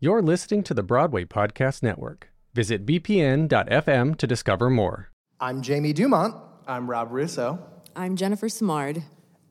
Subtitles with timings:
[0.00, 2.30] You're listening to the Broadway Podcast Network.
[2.54, 5.10] Visit bpn.fm to discover more.
[5.40, 6.34] I'm Jamie Dumont,
[6.66, 7.58] I'm Rob Russo.
[7.96, 9.02] I'm Jennifer Simard.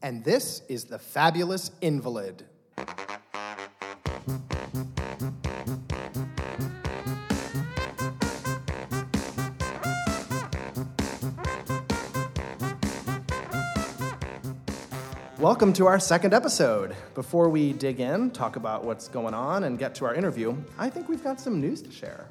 [0.02, 2.46] and this is The Fabulous Invalid.
[15.48, 16.94] Welcome to our second episode.
[17.16, 20.90] Before we dig in, talk about what's going on, and get to our interview, I
[20.90, 22.26] think we've got some news to share.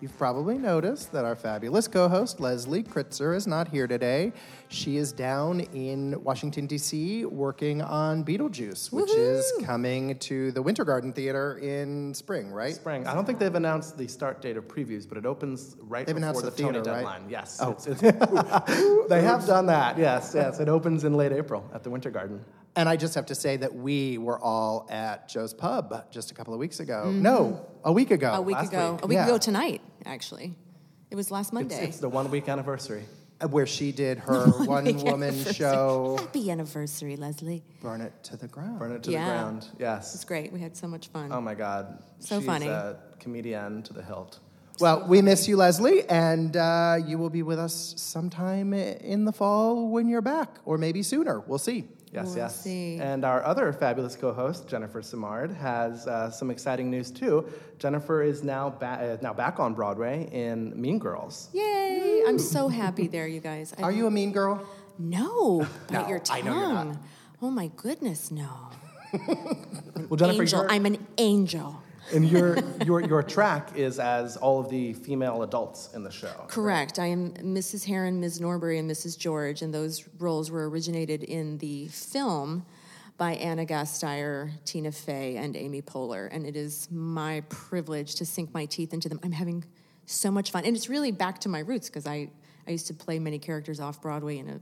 [0.00, 4.32] You've probably noticed that our fabulous co host, Leslie Kritzer, is not here today.
[4.68, 10.84] She is down in Washington, D.C., working on Beetlejuice, which is coming to the Winter
[10.84, 12.76] Garden Theater in spring, right?
[12.76, 13.08] Spring.
[13.08, 16.14] I don't think they've announced the start date of previews, but it opens right They've
[16.14, 16.96] before announced the, the theater, Tony right?
[16.98, 17.28] deadline.
[17.28, 17.58] Yes.
[17.60, 17.72] Oh.
[17.72, 18.00] It's, it's,
[19.08, 19.98] they have done that.
[19.98, 20.60] Yes, yes.
[20.60, 22.44] It opens in late April at the Winter Garden.
[22.78, 26.34] And I just have to say that we were all at Joe's Pub just a
[26.34, 27.10] couple of weeks ago.
[27.10, 28.30] No, a week ago.
[28.32, 28.92] A week ago.
[28.92, 29.02] week.
[29.02, 29.24] A week Yeah.
[29.26, 30.54] ago tonight, actually.
[31.10, 31.88] It was last Monday.
[31.88, 33.02] it's the one week anniversary.
[33.40, 37.64] Uh, Where she did her one woman show, Happy anniversary, Leslie.
[37.82, 38.78] Burn It to the Ground.
[38.78, 39.24] Burn it to Yeah.
[39.26, 39.66] the ground.
[39.80, 40.14] Yes.
[40.14, 40.52] It was great.
[40.52, 41.32] We had so much fun.
[41.32, 42.00] Oh my God.
[42.20, 42.68] So She's funny.
[42.68, 44.38] a comedian to the hilt.
[44.78, 49.32] Well, we miss you, Leslie, and uh, you will be with us sometime in the
[49.32, 51.40] fall when you're back, or maybe sooner.
[51.40, 51.88] We'll see.
[52.12, 52.60] Yes, We'll yes.
[52.62, 52.96] see.
[52.98, 57.46] And our other fabulous co-host, Jennifer Simard, has uh, some exciting news too.
[57.78, 61.50] Jennifer is now ba- uh, now back on Broadway in Mean Girls.
[61.52, 62.22] Yay!
[62.26, 63.74] I'm so happy there, you guys.
[63.78, 64.66] I Are you a mean girl?
[64.98, 66.44] No, No, not your I tongue.
[66.46, 66.96] know you're not.
[67.42, 68.48] Oh my goodness, no.
[70.08, 70.60] Well, Jennifer, angel.
[70.62, 71.82] your- I'm an angel.
[72.12, 76.44] And your your your track is as all of the female adults in the show.
[76.48, 76.98] Correct.
[76.98, 77.84] I am Mrs.
[77.84, 78.40] Heron, Ms.
[78.40, 79.18] Norbury, and Mrs.
[79.18, 82.64] George, and those roles were originated in the film
[83.16, 86.28] by Ana Gasteyer, Tina Fey, and Amy Poehler.
[86.30, 89.18] And it is my privilege to sink my teeth into them.
[89.24, 89.64] I'm having
[90.06, 90.64] so much fun.
[90.64, 92.30] And it's really back to my roots because I,
[92.66, 94.60] I used to play many characters off Broadway in a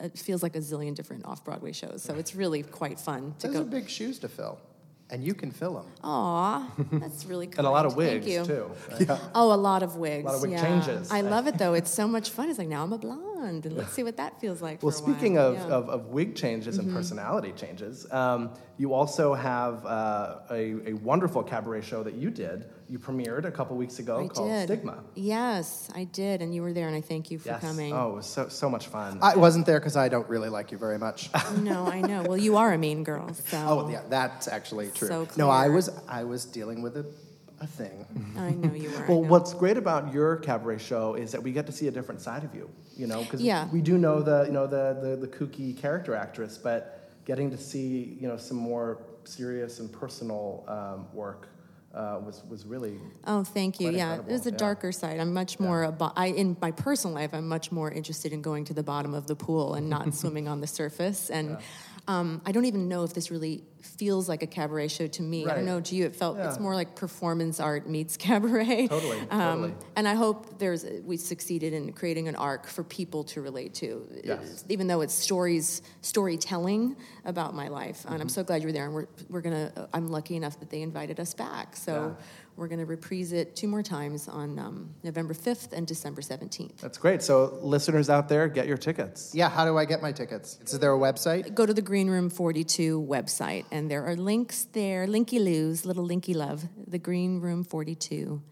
[0.00, 2.02] it feels like a zillion different off Broadway shows.
[2.02, 3.62] So it's really quite fun to Those go.
[3.62, 4.58] Those are big shoes to fill,
[5.10, 5.86] and you can fill them.
[6.04, 7.58] Aw, that's really cool.
[7.58, 8.70] And a lot of wigs too.
[8.92, 9.10] right?
[9.34, 10.24] Oh, a lot of wigs.
[10.24, 10.62] A lot of wig yeah.
[10.62, 11.10] changes.
[11.10, 11.74] I love it though.
[11.74, 12.48] It's so much fun.
[12.48, 14.82] It's like now I'm a blonde, and let's see what that feels like.
[14.82, 15.14] Well, for a while.
[15.14, 15.60] speaking of, Yeah.
[15.62, 15.72] Mm-hmm.
[15.72, 21.42] of, of wig changes and personality changes, um, you also have uh, a, a wonderful
[21.42, 22.66] cabaret show that you did.
[22.90, 24.66] You premiered a couple weeks ago I called did.
[24.68, 25.04] Stigma.
[25.14, 27.60] Yes, I did, and you were there, and I thank you for Yes.
[27.60, 27.92] coming.
[27.94, 29.20] Oh, it was so, so much fun.
[29.22, 31.30] I wasn't there because I don't really like you very much.
[31.60, 32.22] No, I know.
[32.24, 35.06] Well, you are a mean girl, so oh, yeah, that's actually true.
[35.06, 37.06] So no, I was I was dealing with a,
[37.60, 38.06] a thing.
[38.36, 39.04] I know you were.
[39.08, 42.20] Well, what's great about your cabaret show is that we get to see a different
[42.20, 42.68] side of you.
[42.96, 43.68] You know, because Yeah.
[43.72, 47.56] we do know the you know the, the the kooky character actress, but getting to
[47.58, 51.48] see you know some more serious and personal um, work
[51.94, 53.90] uh, was was really Oh, thank you.
[53.90, 54.56] Yeah, incredible, it was a yeah.
[54.56, 55.18] darker side.
[55.18, 57.34] I'm much more abo- I in my personal life.
[57.34, 60.46] I'm much more interested in going to the bottom of the pool and not swimming
[60.48, 61.30] on the surface.
[61.30, 61.58] And
[62.06, 65.46] um, I don't even know if this really feels like a cabaret show to me.
[65.46, 65.80] I don't know.
[65.80, 68.88] To you, it felt it's more like performance art meets cabaret.
[68.88, 69.74] Totally, Um, totally.
[69.96, 74.06] And I hope there's we succeeded in creating an arc for people to relate to.
[74.24, 74.64] Yes.
[74.68, 78.04] Even though it's stories, storytelling about my life.
[78.04, 78.28] And I'm Mm-hmm.
[78.28, 78.84] so glad you're there.
[78.86, 79.88] And we're we're gonna.
[79.94, 81.76] I'm lucky enough that they invited us back.
[81.76, 82.14] So.
[82.18, 82.24] Yeah.
[82.56, 86.76] We're going to reprise it two more times on um, November 5th and December 17th.
[86.76, 87.22] that's great.
[87.22, 89.32] So listeners out there, get your tickets.
[89.34, 90.58] Yeah, how do I get my tickets?
[90.66, 91.54] Is there a website?
[91.54, 96.06] Go to the Green Room 42 website, and there are links there, linky loos, little
[96.06, 98.42] linky love, the Green Room 42.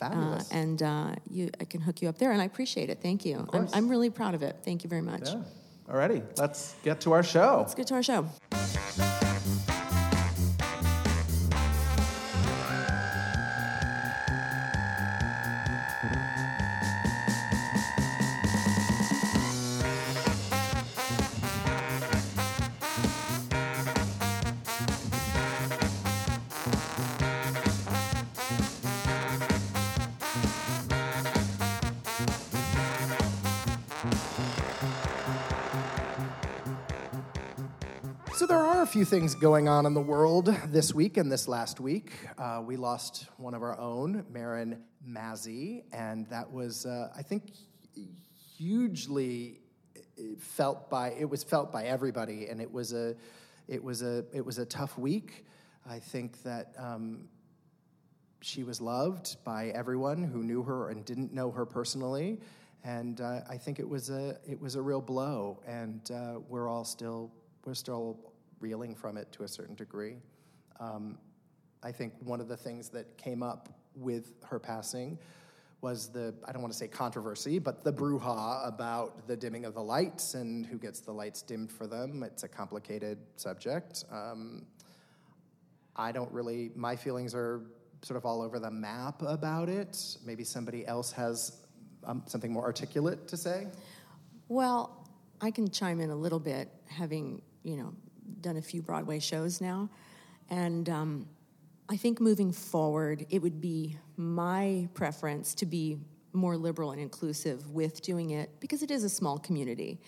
[0.00, 0.50] Uh, Fabulous.
[0.50, 2.98] and uh, you, I can hook you up there, and I appreciate it.
[3.00, 3.48] Thank you.
[3.52, 3.68] I'm.
[3.72, 4.56] I'm really proud of it.
[4.64, 5.28] Thank you very much.
[5.28, 5.42] Yeah.
[5.88, 7.58] Alrighty, let's get to our show.
[7.58, 8.28] Let's get to our show.
[38.94, 42.12] Few things going on in the world this week and this last week.
[42.38, 47.50] Uh, we lost one of our own, Marin Mazzie, and that was, uh, I think,
[48.56, 49.58] hugely
[50.38, 53.16] felt by it was felt by everybody, and it was a
[53.66, 55.44] it was a it was a tough week.
[55.90, 57.26] I think that um,
[58.42, 62.38] she was loved by everyone who knew her and didn't know her personally,
[62.84, 66.68] and uh, I think it was a it was a real blow, and uh, we're
[66.68, 67.32] all still
[67.64, 68.33] we're still
[68.64, 70.16] reeling from it to a certain degree.
[70.80, 71.18] Um,
[71.82, 75.18] I think one of the things that came up with her passing
[75.82, 79.74] was the, I don't want to say controversy, but the brouhaha about the dimming of
[79.74, 82.22] the lights and who gets the lights dimmed for them.
[82.22, 84.04] It's a complicated subject.
[84.10, 84.64] Um,
[85.94, 87.60] I don't really, my feelings are
[88.00, 89.94] sort of all over the map about it.
[90.24, 91.60] Maybe somebody else has
[92.04, 93.66] um, something more articulate to say.
[94.48, 95.06] Well,
[95.42, 97.94] I can chime in a little bit, having you know
[98.44, 99.88] done a few Broadway shows now,
[100.50, 101.26] and um,
[101.88, 105.98] I think moving forward, it would be my preference to be
[106.32, 110.00] more liberal and inclusive with doing it because it is a small community.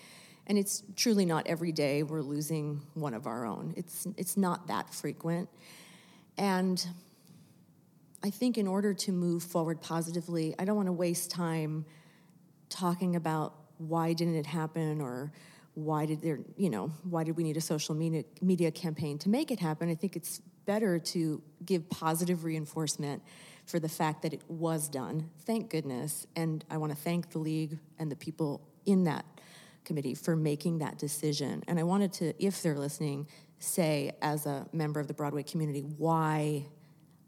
[0.47, 3.73] And it's truly not every day we're losing one of our own.
[3.75, 5.49] It's, it's not that frequent.
[6.37, 6.85] And
[8.23, 11.85] I think in order to move forward positively, I don't want to waste time
[12.69, 15.31] talking about why didn't it happen or
[15.77, 19.29] why did there, you know, why did we need a social media, media campaign to
[19.29, 19.91] make it happen?
[19.91, 23.21] I think it's better to give positive reinforcement
[23.67, 25.29] for the fact that it was done.
[25.45, 26.25] Thank goodness.
[26.35, 29.23] And I want to thank the league and the people in that
[29.85, 31.63] committee for making that decision.
[31.67, 33.27] And I wanted to, if they're listening,
[33.59, 36.65] say as a member of the Broadway community why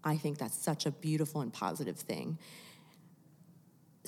[0.03, 2.39] I think that's such a beautiful and positive thing.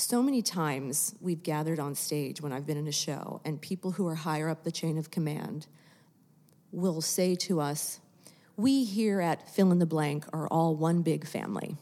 [0.01, 3.91] So many times we've gathered on stage when I've been in a show, and people
[3.91, 5.67] who are higher up the chain of command
[6.71, 7.99] will say to us,
[8.57, 11.77] we here at Fill in the Blank are all one big family.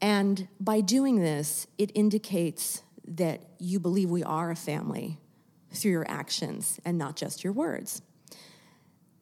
[0.00, 5.20] And by doing this, it indicates that you believe we are a family
[5.70, 8.02] through your actions and not just your words.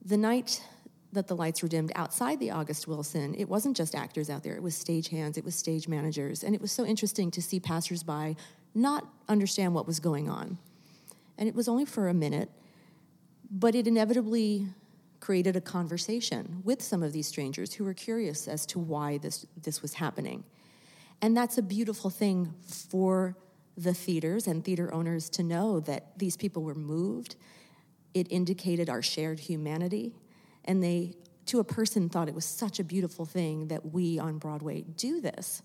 [0.02, 0.62] The night
[1.12, 4.54] that the lights were dimmed outside the August Wilson, it wasn't just actors out there,
[4.54, 8.36] it was stagehands, it was stage managers, and it was so interesting to see passersby
[8.74, 10.58] not understand what was going on.
[11.36, 12.50] And it was only for a minute,
[13.50, 14.68] but it inevitably
[15.20, 19.46] created a conversation with some of these strangers who were curious as to why this,
[19.62, 20.42] this was happening.
[21.20, 23.36] And that's a beautiful thing for
[23.76, 27.36] the theaters and theater owners to know that these people were moved.
[28.14, 30.12] It indicated our shared humanity.
[30.64, 31.16] And they,
[31.46, 35.20] to a person, thought it was such a beautiful thing that we on Broadway do
[35.20, 35.62] this.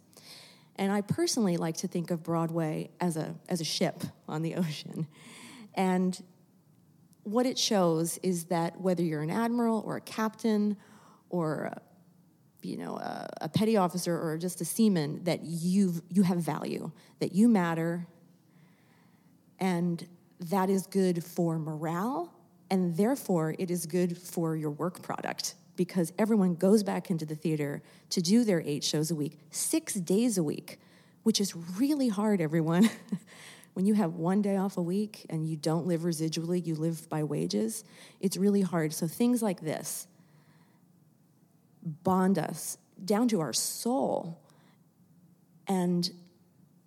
[0.75, 4.55] And I personally like to think of Broadway as a, as a ship on the
[4.63, 5.07] ocean.
[5.73, 6.21] And
[7.23, 10.77] what it shows is that whether you're an admiral or a captain
[11.29, 11.73] or
[12.61, 16.89] you know a, a, petty officer or just a seaman that you you have value
[17.19, 18.07] that you matter
[19.59, 20.07] and
[20.39, 22.33] that is good for morale
[22.69, 27.35] and therefore it is good for your work product because everyone goes back into the
[27.35, 30.79] theater to do their eight shows a week 6 days a week
[31.23, 32.89] which is really hard everyone
[33.77, 37.07] when you have one day off a week and you don't live residually, you live
[37.09, 37.83] by wages,
[38.19, 38.91] it's really hard.
[38.91, 40.07] So things like this
[41.83, 44.41] bond us down to our soul.
[45.67, 46.09] And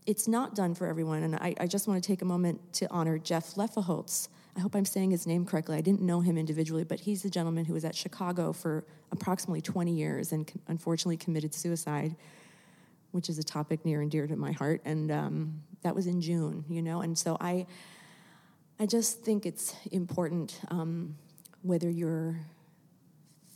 [0.04, 1.22] it's not done for everyone.
[1.22, 4.26] And I, I just want to take a moment to honor Jeff Loeffelholz.
[4.56, 5.76] I hope I'm saying his name correctly.
[5.76, 9.60] I didn't know him individually, but he's the gentleman who was at Chicago for approximately
[9.60, 12.16] 20 years and unfortunately committed suicide
[13.12, 14.80] which is a topic near and dear to my heart.
[14.84, 17.00] And um, that was in June, you know.
[17.00, 17.66] And so I,
[18.78, 21.16] I just think it's important, um,
[21.62, 22.36] whether you're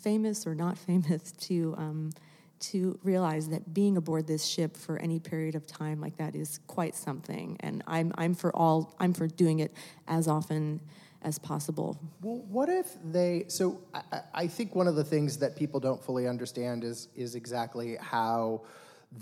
[0.00, 2.10] famous or not famous, to um,
[2.60, 6.60] to realize that being aboard this ship for any period of time like that is
[6.66, 7.56] quite something.
[7.60, 9.72] And I'm I'm for all I'm for doing it
[10.08, 10.80] as often
[11.22, 11.98] as possible.
[12.22, 13.44] Well, what if they?
[13.48, 17.34] So I, I think one of the things that people don't fully understand is is
[17.34, 18.62] exactly how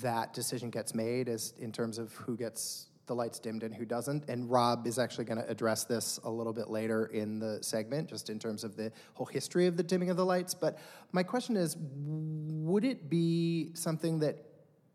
[0.00, 3.84] that decision gets made is in terms of who gets the lights dimmed and who
[3.84, 4.28] doesn't.
[4.28, 8.08] And Rob is actually going to address this a little bit later in the segment,
[8.08, 10.54] just in terms of the whole history of the dimming of the lights.
[10.54, 10.78] But
[11.12, 14.36] my question is would it be something that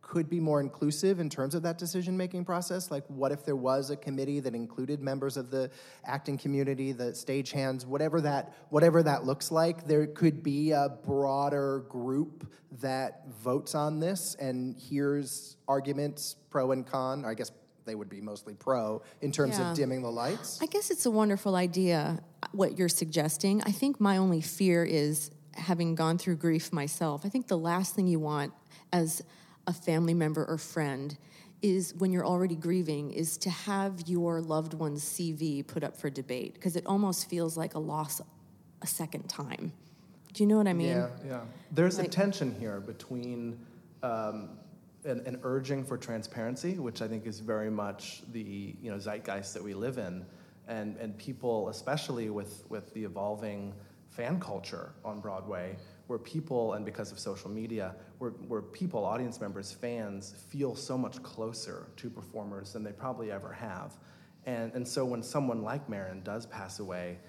[0.08, 2.90] could be more inclusive in terms of that decision making process?
[2.90, 5.70] Like, what if there was a committee that included members of the
[6.06, 9.86] acting community, the stagehands, whatever that whatever that looks like?
[9.86, 12.50] There could be a broader group
[12.80, 17.26] that votes on this and hears arguments pro and con.
[17.26, 17.52] I guess
[17.88, 19.72] they would be mostly pro in terms yeah.
[19.72, 20.60] of dimming the lights.
[20.62, 22.20] I guess it's a wonderful idea
[22.52, 23.64] what you're suggesting.
[23.64, 27.26] I think my only fear is having gone through grief myself.
[27.26, 28.54] I think the last thing you want
[28.94, 29.24] as
[29.66, 31.18] a family member or friend
[31.64, 36.10] is when you're already grieving is to have your loved one's CV put up for
[36.10, 38.22] debate because it almost feels like a loss
[38.84, 39.74] a second time.
[40.34, 40.90] Do you know what I mean?
[40.90, 41.40] Yeah, yeah.
[41.72, 43.58] There's like, a tension here between
[44.04, 44.50] um,
[45.08, 49.54] an, an, urging for transparency, which I think is very much the you know zeitgeist
[49.54, 50.26] that we live in,
[50.68, 53.74] and and people, especially with with the evolving
[54.10, 59.40] fan culture on Broadway, where people, and because of social media, where, where people, audience
[59.40, 63.94] members, fans, feel so much closer to performers than they probably ever have.
[64.48, 67.20] And, and so when someone like Marin does pass away,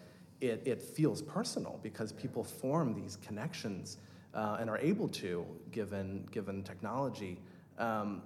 [0.40, 3.98] it, it feels personal because people form these connections
[4.34, 7.40] uh, and are able to, given, given technology.
[7.78, 8.22] Um,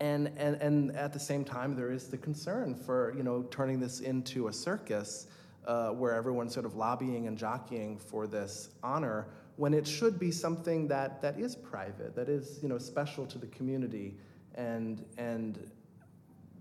[0.00, 3.78] and, and, and at the same time, there is the concern for you know, turning
[3.78, 5.26] this into a circus
[5.66, 10.30] uh, where everyone's sort of lobbying and jockeying for this honor when it should be
[10.30, 14.16] something that, that is private, that is you know, special to the community.
[14.54, 15.70] And, and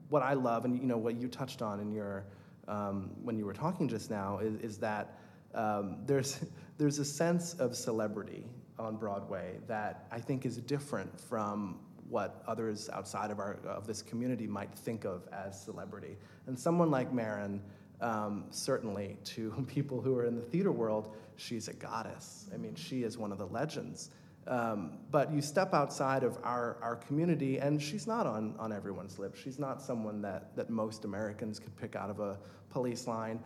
[0.09, 2.25] what I love, and you know, what you touched on in your,
[2.67, 5.17] um, when you were talking just now, is, is that
[5.55, 6.43] um, there's,
[6.77, 8.45] there's a sense of celebrity
[8.77, 14.01] on Broadway that I think is different from what others outside of, our, of this
[14.01, 16.17] community might think of as celebrity.
[16.47, 17.61] And someone like Marin,
[18.01, 22.49] um, certainly to people who are in the theater world, she's a goddess.
[22.53, 24.09] I mean, she is one of the legends.
[24.47, 29.19] Um, but you step outside of our, our community, and she's not on, on everyone's
[29.19, 29.39] lips.
[29.39, 32.39] She's not someone that, that most Americans could pick out of a
[32.69, 33.39] police line.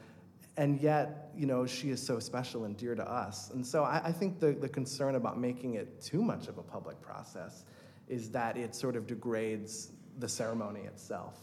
[0.55, 3.50] And yet, you know, she is so special and dear to us.
[3.50, 6.63] And so I, I think the, the concern about making it too much of a
[6.63, 7.65] public process
[8.08, 11.40] is that it sort of degrades the ceremony itself.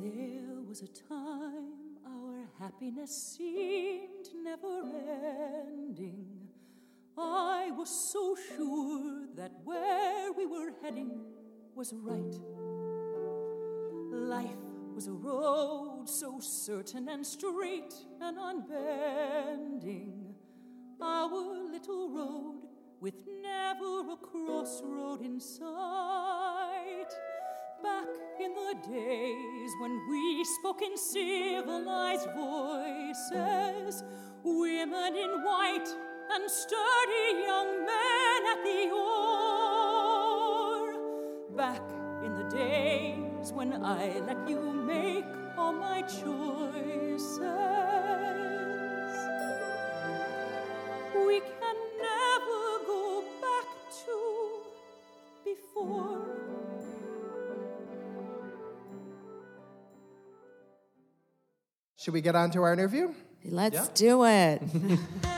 [0.00, 4.84] There was a time our happiness seemed never
[5.68, 6.48] ending.
[7.18, 11.20] I was so sure that where we were heading
[11.74, 12.34] was right.
[14.12, 14.56] Life
[14.94, 20.34] was a road so certain and straight and unbending.
[21.00, 21.28] Our
[21.70, 22.61] little road
[23.02, 27.10] with never a crossroad in sight.
[27.82, 28.06] Back
[28.40, 34.04] in the days when we spoke in civilized voices,
[34.44, 35.88] women in white
[36.30, 40.22] and sturdy young men at the oar.
[41.56, 41.82] Back
[42.24, 45.26] in the days when I let you make
[45.58, 47.81] all my choices.
[62.02, 63.14] Should we get on to our interview?
[63.44, 63.86] Let's Yeah.
[63.94, 64.60] do it.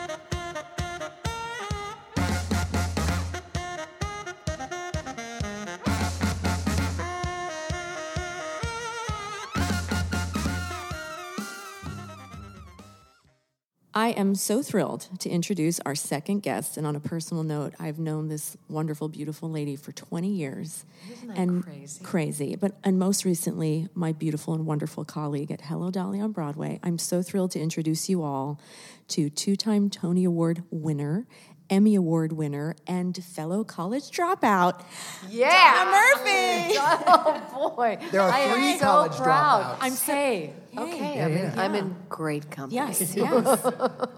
[14.05, 16.77] I am so thrilled to introduce our second guest.
[16.77, 20.85] And on a personal note, I've known this wonderful, beautiful lady for 20 years.
[21.11, 22.05] Isn't that and crazy?
[22.05, 22.55] Crazy.
[22.55, 26.81] But and most recently, my beautiful and wonderful colleague at Hello Dolly on Broadway.
[26.83, 28.61] I'm so thrilled to introduce you all
[29.09, 31.27] to two-time Tony Award winner,
[31.71, 34.83] Emmy Award winner, and fellow college dropout,
[35.31, 35.49] Yeah.
[35.83, 36.75] Donna Murphy.
[36.79, 37.99] oh boy.
[38.13, 39.65] There are I am so college proud.
[39.65, 39.77] dropouts.
[39.81, 42.77] I'm say, okay, I'm, in, I'm in great company.
[42.77, 43.65] Yes, yes.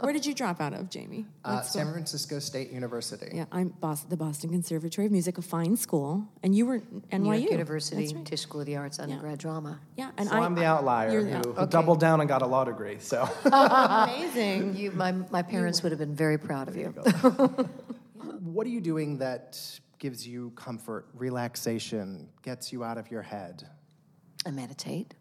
[0.00, 1.26] Where did you drop out of, Jamie?
[1.44, 3.30] Uh, San Francisco State University.
[3.34, 7.18] Yeah, I'm Bos- the Boston Conservatory of Music, a fine school, and you were NYU.
[7.20, 8.24] New York University, That's right.
[8.26, 9.80] Tisch School of the Arts, undergrad drama.
[9.96, 12.46] Yeah, and So I, I'm the outlier who, the- who doubled down and got a
[12.46, 12.98] law degree.
[13.00, 14.76] So amazing.
[14.76, 16.94] You, my, my parents would have been very proud of you.
[18.40, 19.60] What are you doing that
[19.98, 23.68] gives you comfort, relaxation, gets you out of your head?
[24.46, 25.14] I meditate.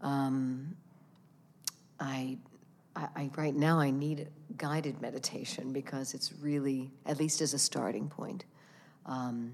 [0.00, 0.76] Um,
[2.00, 2.38] I,
[2.96, 7.58] I, I right now I need guided meditation because it's really at least as a
[7.58, 8.44] starting point,
[9.06, 9.52] um,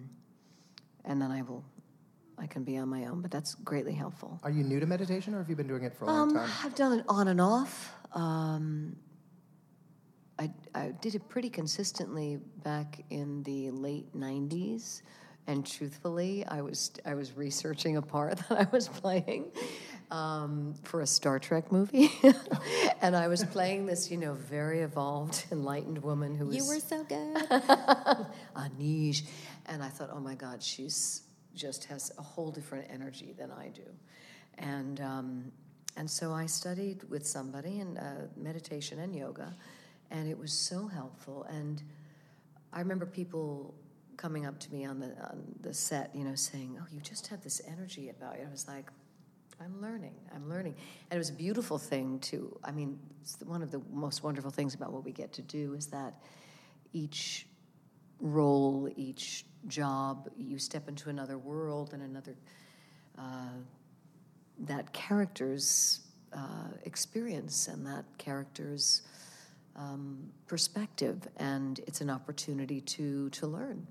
[1.04, 1.64] and then I will,
[2.38, 3.20] I can be on my own.
[3.20, 4.38] But that's greatly helpful.
[4.42, 6.34] Are you new to meditation or have you been doing it for a long Um,
[6.36, 6.50] time?
[6.64, 7.92] I've done it on and off.
[8.12, 8.96] Um,
[10.38, 15.02] I, I did it pretty consistently back in the late '90s,
[15.46, 19.52] and truthfully, I was I was researching a part that I was playing
[20.10, 22.10] um, for a Star Trek movie,
[23.02, 26.80] and I was playing this, you know, very evolved, enlightened woman who was You were
[26.80, 27.36] so good.
[28.56, 29.22] Anij.
[29.66, 31.22] And I thought, oh my God, she's
[31.54, 33.82] just has a whole different energy than I do.
[34.58, 35.52] And, um,
[35.96, 39.54] and so I studied with somebody in uh, meditation and yoga,
[40.10, 41.44] and it was so helpful.
[41.44, 41.82] And
[42.72, 43.74] I remember people
[44.16, 47.28] coming up to me on the, on the set, you know, saying, oh, you just
[47.28, 48.46] have this energy about you.
[48.46, 48.86] I was like,
[49.62, 50.14] I'm learning.
[50.34, 50.74] I'm learning.
[51.10, 52.98] And it was a beautiful thing to, I mean,
[53.44, 56.14] one of the most wonderful things about what we get to do is that
[56.92, 57.46] each
[58.20, 62.34] role, each job, you step into another world and another,
[63.18, 63.58] uh,
[64.60, 66.00] that character's
[66.32, 69.02] uh, experience and that character's
[69.76, 73.86] um, perspective, and it's an opportunity to to learn.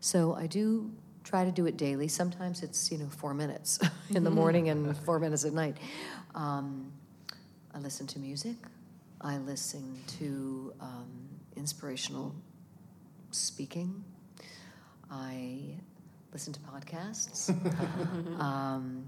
[0.00, 0.90] So I do
[1.24, 2.08] try to do it daily.
[2.08, 3.78] Sometimes it's you know four minutes
[4.14, 5.76] in the morning and four minutes at night.
[6.34, 6.92] Um,
[7.74, 8.56] I listen to music.
[9.20, 12.34] I listen to um, inspirational
[13.30, 14.04] speaking.
[15.10, 15.76] I
[16.32, 17.50] listen to podcasts.
[18.40, 19.06] um,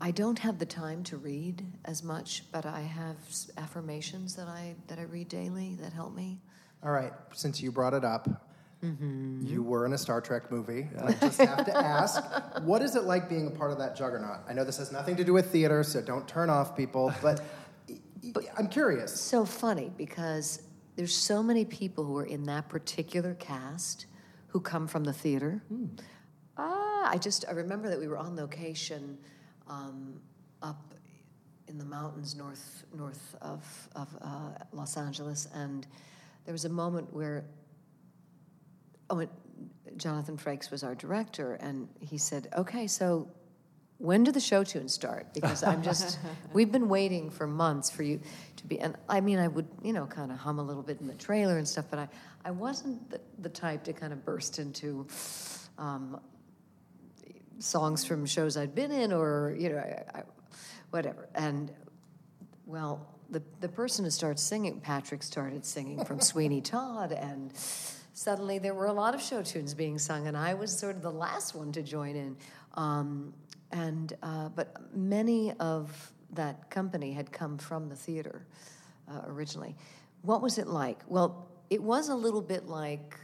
[0.00, 3.16] I don't have the time to read as much, but I have
[3.56, 6.38] affirmations that I that I read daily that help me.
[6.82, 8.49] All right, since you brought it up,
[8.82, 9.46] Mm-hmm.
[9.46, 12.22] you were in a Star Trek movie, and I just have to ask,
[12.62, 14.38] what is it like being a part of that juggernaut?
[14.48, 17.42] I know this has nothing to do with theater, so don't turn off people, but,
[18.56, 19.18] I'm curious.
[19.18, 20.62] So funny because
[20.96, 24.06] there's so many people who are in that particular cast
[24.48, 25.62] who come from the theater.
[26.56, 29.16] Ah, I just I remember that we were on location
[29.68, 30.20] um,
[30.62, 30.94] up
[31.68, 35.86] in the mountains north north of of uh, Los Angeles, and
[36.44, 37.44] there was a moment where
[39.10, 39.26] oh,
[39.96, 43.28] Jonathan Frakes was our director, and he said, "Okay, so."
[43.98, 45.34] When do the show tunes start?
[45.34, 46.18] Because I'm just,
[46.54, 48.18] we've been waiting for months for you
[48.56, 51.02] to be, and I mean, I would, you know, kind of hum a little bit
[51.02, 52.08] in the trailer and stuff, but I,
[52.42, 55.06] I wasn't the, the type to kind of burst into
[55.76, 56.18] um,
[57.58, 60.22] songs from shows I'd been in or, you know, I, I,
[60.90, 61.28] whatever.
[61.34, 61.70] And,
[62.66, 67.52] well, the, the person who starts singing, Patrick started singing from Sweeney Todd, and
[68.20, 71.00] suddenly there were a lot of show tunes being sung, and I was sort of
[71.00, 72.36] the last one to join in.
[72.74, 73.32] Um,
[73.72, 78.44] and uh, but many of that company had come from the theater
[79.10, 79.74] uh, originally.
[80.20, 80.98] What was it like?
[81.08, 83.18] Well, it was a little bit like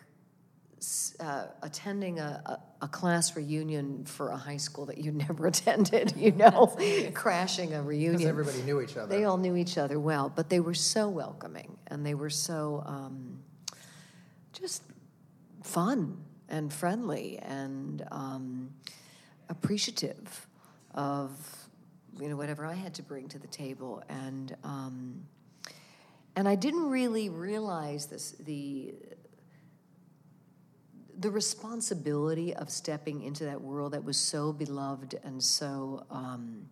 [1.20, 6.14] uh, attending a, a, a class reunion for a high school that you never attended.
[6.16, 6.74] You know,
[7.12, 8.12] crashing a reunion.
[8.12, 9.14] Because everybody knew each other.
[9.14, 12.82] They all knew each other well, but they were so welcoming and they were so
[12.86, 13.40] um,
[14.58, 14.82] just
[15.62, 16.16] fun
[16.48, 18.70] and friendly and um,
[19.48, 20.46] appreciative
[20.94, 21.30] of
[22.18, 24.02] you know whatever I had to bring to the table.
[24.08, 25.26] And um,
[26.34, 28.94] and I didn't really realize this the
[31.18, 36.68] the responsibility of stepping into that world that was so beloved and so um,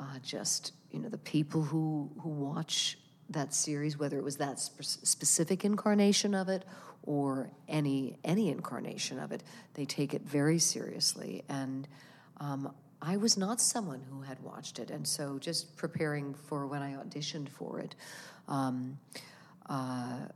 [0.00, 2.98] uh, just you know the people who who watch
[3.32, 6.64] that series, whether it was that sp- specific incarnation of it
[7.04, 9.42] or any any incarnation of it,
[9.74, 11.44] they take it very seriously.
[11.48, 11.88] And
[12.38, 16.82] um, I was not someone who had watched it, and so just preparing for when
[16.82, 17.94] I auditioned for it.
[18.48, 18.98] Um,
[19.68, 20.26] uh,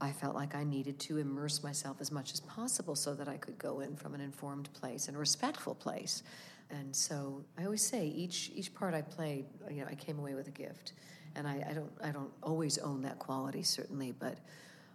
[0.00, 3.38] I felt like I needed to immerse myself as much as possible so that I
[3.38, 6.22] could go in from an informed place and a respectful place.
[6.70, 10.34] And so I always say each each part I played, you know, I came away
[10.34, 10.92] with a gift.
[11.36, 14.38] And I, I don't I don't always own that quality certainly, but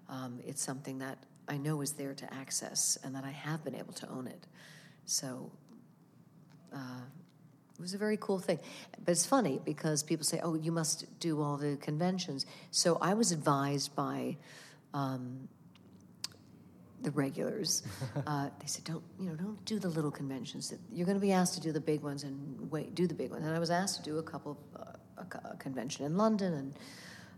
[0.09, 3.75] um, it's something that I know is there to access and that I have been
[3.75, 4.47] able to own it.
[5.05, 5.51] So
[6.73, 7.01] uh,
[7.77, 8.59] it was a very cool thing.
[9.03, 12.45] But it's funny because people say, oh, you must do all the conventions.
[12.69, 14.37] So I was advised by
[14.93, 15.47] um,
[17.01, 17.83] the regulars.
[18.27, 20.73] Uh, they said, don't, you know, don't do the little conventions.
[20.91, 23.31] You're going to be asked to do the big ones and wait, do the big
[23.31, 23.45] ones.
[23.45, 24.90] And I was asked to do a couple, uh,
[25.21, 26.73] a, convention in London and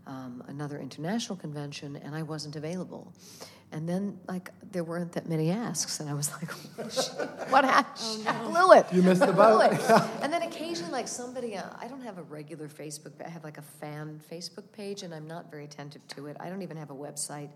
[0.06, 3.12] um, another international convention, and I wasn't available.
[3.72, 6.50] And then, like, there weren't that many asks, and I was like,
[7.50, 8.28] "What happened?
[8.28, 8.86] I blew it.
[8.92, 9.62] You missed the boat.
[9.62, 9.80] it.
[10.22, 13.12] and then occasionally, like somebody, uh, I don't have a regular Facebook.
[13.24, 16.36] I have like a fan Facebook page, and I'm not very attentive to it.
[16.38, 17.48] I don't even have a website.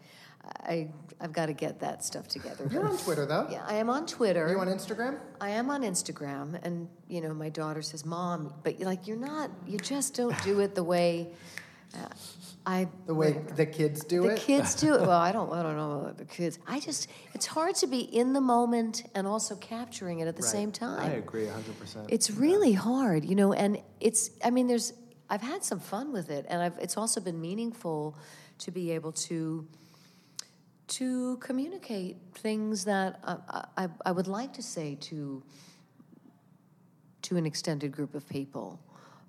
[0.45, 0.89] I
[1.21, 2.67] I've got to get that stuff together.
[2.71, 3.47] You're on Twitter, though.
[3.51, 4.45] Yeah, I am on Twitter.
[4.45, 5.21] Are you on Instagram?
[5.41, 9.51] I am on Instagram, and you know, my daughter says, "Mom, but like you're not.
[9.67, 11.31] You just don't do it the way
[12.67, 14.35] I The way the kids do the it?
[14.35, 15.01] The kids do it.
[15.09, 15.51] Well, I don't.
[15.53, 16.59] I don't know about the kids.
[16.67, 17.09] I just.
[17.35, 21.01] It's hard to be in the moment and also capturing it at the same time.
[21.01, 22.07] I agree 100%.
[22.09, 24.31] It's really hard, you know, and it's.
[24.45, 24.93] I mean, there's.
[25.31, 26.79] I've had some fun with it, and I've.
[26.79, 28.17] It's also been meaningful
[28.59, 29.67] to be able to.
[30.89, 35.43] To communicate things that I, I, I would like to say to
[37.23, 38.81] to an extended group of people,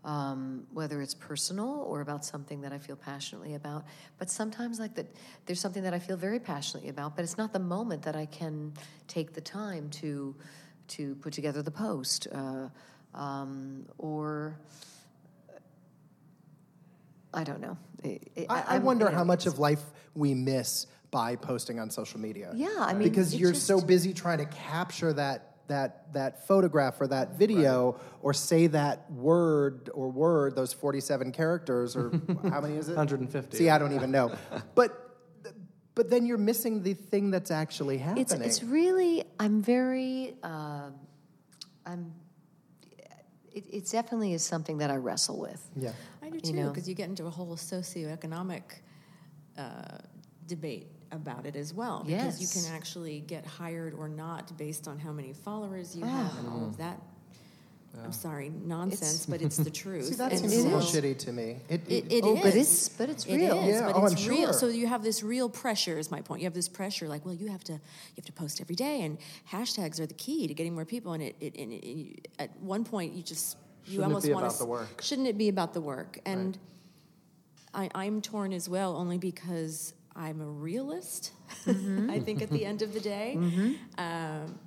[0.03, 3.85] um, whether it's personal or about something that I feel passionately about.
[4.17, 5.07] But sometimes, like that,
[5.45, 8.25] there's something that I feel very passionately about, but it's not the moment that I
[8.25, 8.73] can
[9.07, 10.35] take the time to
[10.89, 12.69] to put together the post uh,
[13.13, 14.59] um, or.
[17.31, 17.77] I don't know.
[18.03, 19.83] I, I, I wonder how much of life
[20.15, 22.51] we miss by posting on social media.
[22.55, 26.99] Yeah, I mean, because you're just- so busy trying to capture that that that photograph
[27.01, 32.11] or that video or say that word or word those 47 characters or
[32.49, 33.57] how many is it 150.
[33.57, 34.35] see i don't even know
[34.75, 35.05] but
[35.95, 40.89] but then you're missing the thing that's actually happening It's it's really I'm very uh,
[41.85, 42.13] I'm.
[43.51, 45.61] It, it definitely is something that I wrestle with.
[45.75, 46.69] yeah I do You too, know.
[46.69, 48.61] because you get into a whole socioeconomic
[49.57, 49.97] uh,
[50.47, 52.03] debate about it as well.
[52.05, 56.37] Because you can actually get hired or not based on how many followers you have
[56.37, 56.77] and all of ah.
[56.83, 57.01] that.
[58.03, 60.05] I'm sorry, nonsense, but it's the truth.
[60.05, 62.87] see that And seems a little shitty to me it, It, it Oh, but it's-
[62.87, 63.57] but it's real.
[63.59, 64.43] is, Yeah, but oh, it's I'm real.
[64.43, 64.53] sure.
[64.53, 65.97] So you have this real pressure.
[65.97, 66.41] Is my point?
[66.41, 67.79] You have this pressure, like, well, you have to, you
[68.17, 69.17] have to post every day, and
[69.51, 71.13] hashtags are the key to getting more people.
[71.13, 74.33] And it, it, and it, at one point, you just, you Shouldn't it almost be
[74.33, 74.59] want about to.
[74.59, 75.01] the work?
[75.01, 76.19] Shouldn't it be about the work?
[76.25, 76.57] And
[77.73, 81.31] I, I'm torn as well, only because I'm a realist.
[81.65, 82.09] Mm-hmm.
[82.15, 83.35] I think at the end of the day,
[83.97, 84.59] um,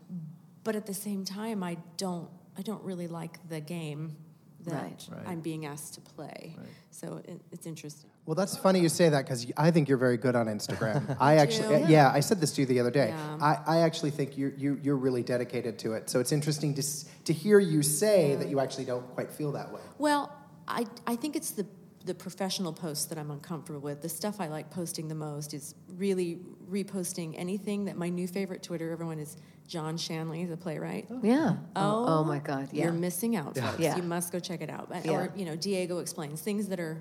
[0.64, 4.16] but at the same time, I don't, I don't really like the game
[4.64, 5.08] that Right.
[5.10, 5.26] Right.
[5.26, 6.56] I'm being asked to play.
[6.90, 8.10] So it, it's interesting.
[8.26, 11.16] Well, that's funny you say that because I think you're very good on Instagram.
[11.20, 11.88] I actually, you?
[11.88, 13.08] yeah, I said this to you the other day.
[13.08, 13.38] Yeah.
[13.40, 16.08] I, I actually think you, you, you're really dedicated to it.
[16.08, 16.82] So it's interesting to,
[17.24, 19.80] to hear you say that you actually don't quite feel that way.
[19.98, 20.32] Well,
[20.68, 21.66] I, I think it's the,
[22.04, 24.02] the professional posts that I'm uncomfortable with.
[24.02, 26.38] The stuff I like posting the most is really
[26.70, 29.36] reposting anything that my new favorite Twitter, everyone is
[29.68, 31.06] John Shanley, the playwright.
[31.10, 31.20] Oh.
[31.22, 31.56] Yeah.
[31.76, 32.68] Oh, oh, oh my God.
[32.72, 32.84] Yeah.
[32.84, 33.78] You're missing out, folks.
[33.78, 33.96] Yeah.
[33.96, 34.88] You must go check it out.
[34.88, 35.12] But- Yeah.
[35.12, 37.00] Or, you know, Diego explains things that are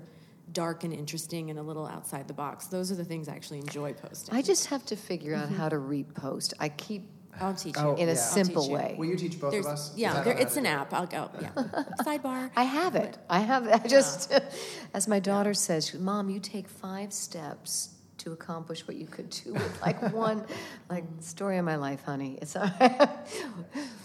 [0.52, 2.66] dark and interesting and a little outside the box.
[2.66, 4.34] Those are the things I actually enjoy posting.
[4.34, 5.56] I just have to figure out mm-hmm.
[5.56, 6.52] how to repost.
[6.60, 7.04] I keep
[7.40, 7.82] I'll teach you.
[7.82, 8.18] Oh, in a yeah.
[8.18, 8.76] I'll simple teach you.
[8.76, 8.94] way.
[8.98, 9.92] Will you teach both There's, of us?
[9.96, 10.92] yeah, Because there, don't it's an to app.
[10.92, 11.30] I'll go.
[11.40, 11.50] Yeah.
[12.04, 12.50] Sidebar.
[12.56, 13.18] I have it.
[13.30, 13.66] I have.
[13.68, 14.32] I just,
[14.94, 19.54] as my daughter says, Mom, you take five steps to accomplish what you could do
[19.54, 20.44] with like one,
[20.88, 22.38] like story of my life, honey.
[22.40, 23.08] It's all right.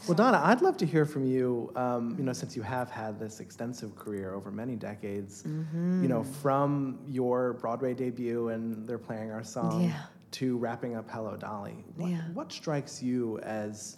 [0.08, 1.72] Well, Donna, I'd love to hear from you.
[1.76, 6.02] Um, you know, since you have had this extensive career over many decades, Mm-hmm.
[6.02, 10.02] you know, from your Broadway debut and they're playing our song Yeah.
[10.32, 11.84] To wrapping up Hello Dolly.
[11.96, 12.22] What, Yeah.
[12.34, 13.98] what strikes you as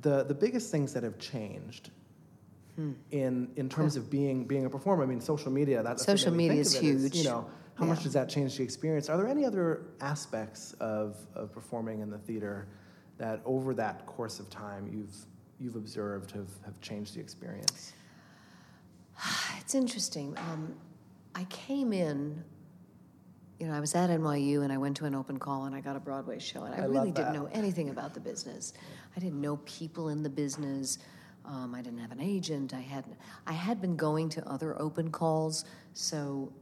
[0.00, 1.90] the the biggest things that have changed?
[2.76, 2.92] Hmm.
[3.12, 5.82] In, in terms of being being a performer, I mean, social media.
[5.82, 7.14] That's Social media is huge.
[7.14, 9.08] You know, how much does that change the experience?
[9.08, 12.66] Are there any other aspects of, of performing in the theater
[13.18, 15.14] that over that course of time you've
[15.60, 17.92] you've observed have, have changed the experience?
[19.60, 20.36] It's interesting.
[20.36, 20.74] Um,
[21.34, 22.44] I came in,
[23.64, 25.80] you know, I was at NYU and I went to an open call and I
[25.80, 28.74] got a Broadway show, and I, I really didn't know anything about the business.
[29.16, 30.98] I didn't know people in the business.
[31.46, 32.74] Um, I didn't have an agent.
[32.74, 33.06] I had
[33.46, 36.52] I had been going to other open calls, so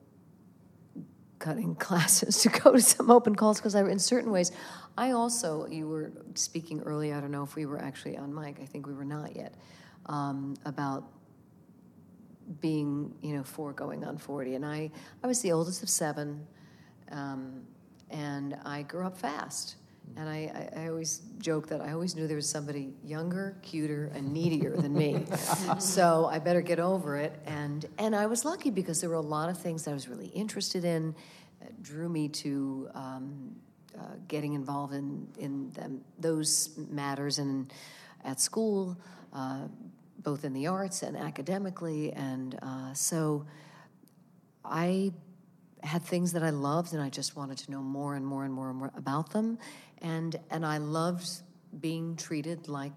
[1.40, 4.52] cutting classes to go to some open calls because I in certain ways.
[4.96, 7.16] I also you were speaking earlier.
[7.16, 8.60] I don't know if we were actually on mic.
[8.62, 9.54] I think we were not yet
[10.06, 11.02] um, about
[12.60, 14.90] being you know four going on 40 and i
[15.22, 16.44] i was the oldest of seven
[17.12, 17.62] um,
[18.10, 19.76] and i grew up fast.
[20.16, 24.10] And I, I, I always joke that i always knew there was somebody younger cuter
[24.14, 25.24] and needier than me.
[25.78, 27.32] So i better get over it.
[27.46, 30.08] And and i was lucky because there were a lot of things that i was
[30.08, 31.14] really interested in
[31.60, 33.54] that drew me to um,
[33.98, 37.72] uh, getting involved in in them, those matters and
[38.24, 38.96] at school
[39.32, 39.66] uh,
[40.22, 42.12] both in the arts and academically.
[42.12, 43.46] And uh, so
[44.64, 45.12] I
[45.82, 48.52] had things that I loved, and I just wanted to know more and more and
[48.52, 49.58] more and more about them.
[50.00, 51.28] And, and I loved
[51.80, 52.92] being treated like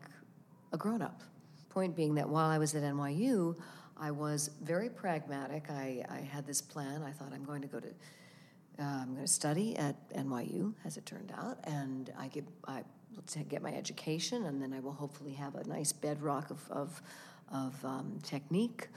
[0.72, 1.22] a grown up.
[1.70, 3.56] Point being that while I was at NYU,
[3.98, 5.70] I was very pragmatic.
[5.70, 7.04] I, I had this plan.
[7.04, 7.90] I thought I'm going to go to
[8.78, 12.84] uh, I'm going to study at NYU, as it turned out, and I get I
[13.48, 17.02] get my education, and then I will hopefully have a nice bedrock of of,
[17.54, 18.90] of um, technique,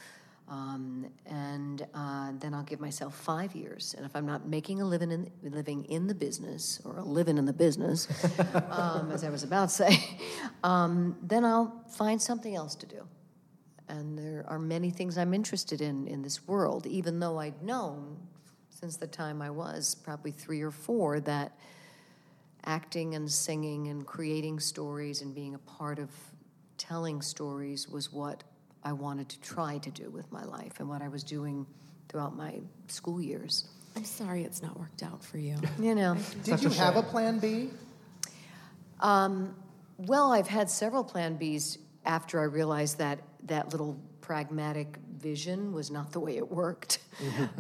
[0.49, 3.95] um, and uh, then I'll give myself five years.
[3.97, 7.37] And if I'm not making a living in living in the business or a living
[7.37, 8.09] in the business,
[8.71, 10.19] um, as I was about to say,
[10.65, 13.07] um, then I'll find something else to do.
[13.89, 18.17] And there are many things I'm interested in in this world, even though I'd known
[18.71, 21.53] since the time I was probably three or four that
[22.65, 26.11] acting and singing and creating stories and being a part of
[26.77, 28.45] telling stories was what
[28.83, 31.67] I wanted to try to do with my life and what I was doing
[32.09, 33.69] throughout my school years.
[33.97, 35.57] I'm sorry it's not worked out for you.
[35.81, 37.71] You know, Did you have a plan B?
[39.01, 39.55] um,
[39.99, 45.91] well, I've had several plan Bs after I realized that that little pragmatic vision was
[45.91, 46.99] not the way it worked.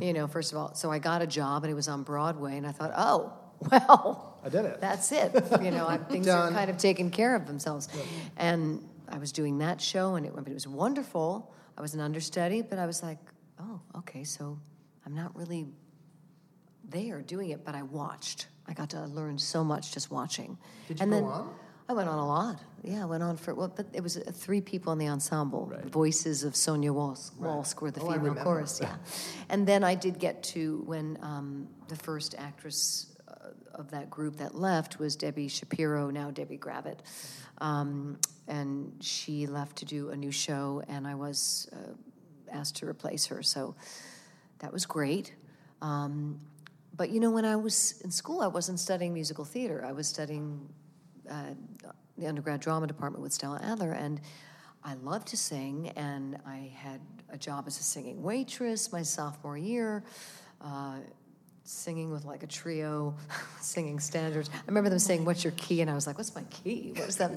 [0.00, 2.56] you know, first of all, so I got a job and it was on Broadway,
[2.56, 3.32] and I thought, oh,
[3.70, 4.80] well, I did it.
[4.80, 5.32] That's it.
[5.62, 7.88] You know, I, things are kind of taken care of themselves.
[8.36, 8.86] And
[9.18, 11.52] I was doing that show, and it, it was wonderful.
[11.76, 13.18] I was an understudy, but I was like,
[13.58, 14.56] oh, okay, so
[15.04, 15.66] I'm not really
[16.88, 18.46] there doing it, but I watched.
[18.68, 20.56] I got to learn so much just watching.
[20.86, 21.54] Did you and go then, on?
[21.88, 22.60] I went on a lot.
[22.84, 25.72] Yeah, I went on for well, but it was uh, three people in the ensemble.
[25.86, 28.78] Voices of Sonia Walsk, Walsk were the Oh, female chorus.
[28.80, 28.94] Yeah,
[29.48, 33.16] and then I did get to when um, the first actress
[33.78, 37.00] of that group that left was Debbie Shapiro, now Debbie Gravitte,
[37.58, 41.92] um, and she left to do a new show, and I was uh,
[42.52, 43.42] asked to replace her.
[43.42, 43.74] So
[44.58, 45.32] that was great.
[45.80, 46.40] Um,
[46.96, 49.84] but you know, when I was in school, I wasn't studying musical theater.
[49.86, 50.68] I was studying
[51.30, 51.54] uh,
[52.16, 54.20] the undergrad drama department with Stella Adler, and
[54.84, 55.90] I loved to sing.
[55.90, 60.02] And I had a job as a singing waitress my sophomore year,
[60.60, 60.96] uh,
[61.68, 63.14] singing with like a trio,
[63.60, 64.50] singing standards.
[64.54, 66.92] I remember them saying, "What's your key?" And I was like, "What's my key?
[66.96, 67.30] What does that?"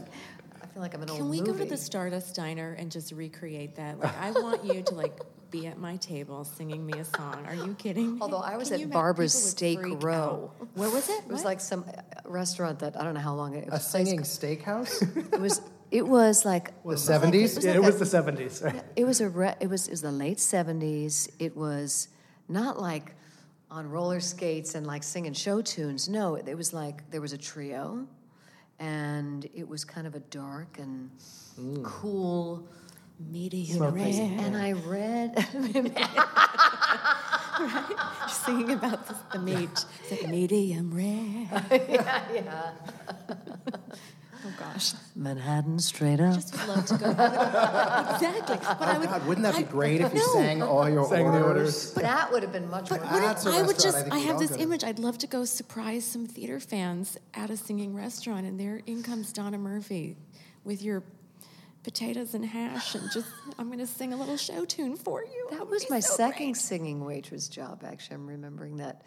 [0.61, 1.51] I feel like I'm an old Can we movie.
[1.51, 3.99] go to the Stardust Diner and just recreate that?
[3.99, 7.45] Like, I want you to like be at my table singing me a song.
[7.45, 8.19] Are you kidding?
[8.21, 8.89] Although I was Can at?
[8.89, 10.51] Barbara's Steak Row.
[10.61, 10.67] out.
[10.75, 11.19] Where was it?
[11.25, 11.45] It was What?
[11.45, 13.87] like some uh, restaurant that I don't know how long it, it A was.
[13.87, 15.33] a place singing called- steakhouse?
[15.33, 15.61] It was.
[15.91, 17.61] It was like the 70s?
[17.65, 18.63] Yeah, it was the 70s.
[18.63, 18.81] Right?
[18.95, 21.27] It was a re- it was it was the late seventies.
[21.37, 22.07] It was
[22.47, 23.13] not like
[23.71, 26.09] on roller skates and like singing show tunes.
[26.09, 28.05] No, it was like there was a trio,
[28.77, 31.09] and it was kind of a dark and
[31.83, 32.67] cool
[33.31, 34.05] medium rare.
[34.39, 35.47] And I read
[37.61, 39.85] You're singing about the, the meat.
[40.09, 41.63] It's like medium rare.
[41.89, 42.71] yeah, yeah.
[44.43, 44.93] Oh gosh.
[45.15, 46.33] Manhattan straight up.
[46.35, 47.09] just would love to go.
[47.11, 48.57] exactly.
[48.61, 50.61] But oh, I Oh, would, God, wouldn't that be I- great if you no, sang
[50.63, 51.93] all your Sang the orders?
[51.93, 53.13] But that would have been much But more.
[53.13, 54.83] wouldn't- That's a I would restaurant I just, think I, have this image.
[54.83, 59.03] I'd love to go surprise some theater fans at a singing restaurant, and there in
[59.03, 60.17] comes Donna Murphy
[60.63, 61.03] with your
[61.83, 63.27] potatoes and hash, and just,
[63.59, 65.47] I'm going to sing a little show tune for you.
[65.51, 66.57] That was my so second great.
[66.57, 68.15] singing waitress job, actually.
[68.15, 69.03] I'm remembering that.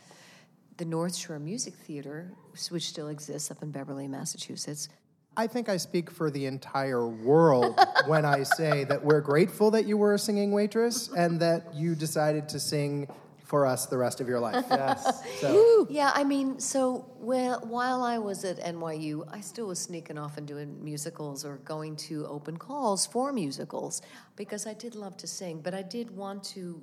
[0.77, 2.33] The North Shore Music Theater,
[2.71, 4.89] which still exists up in Beverly, Massachusetts.
[5.37, 9.85] I think I speak for the entire world when I say that we're grateful that
[9.87, 13.09] you were a singing waitress and that you decided to sing
[13.43, 14.65] for us the rest of your life.
[14.71, 15.23] Yes.
[15.41, 20.19] So, Yeah, I mean, so well, while I was at NYU, I still was sneaking
[20.19, 24.03] off and doing musicals or going to open calls for musicals
[24.37, 26.81] because I did love to sing, but I did want to.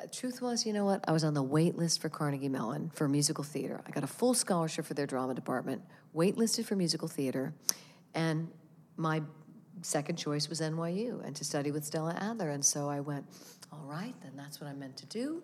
[0.00, 1.04] uh, Truth was, you know what?
[1.08, 3.80] I was on the wait list for Carnegie Mellon for musical theater.
[3.86, 5.82] I got a full scholarship for their drama department,
[6.14, 7.54] waitlisted for musical theater,
[8.14, 8.50] and
[8.96, 9.22] my
[9.82, 12.50] second choice was NYU and to study with Stella Adler.
[12.50, 13.26] And so I went,
[13.72, 15.42] all right, then that's what I meant to do.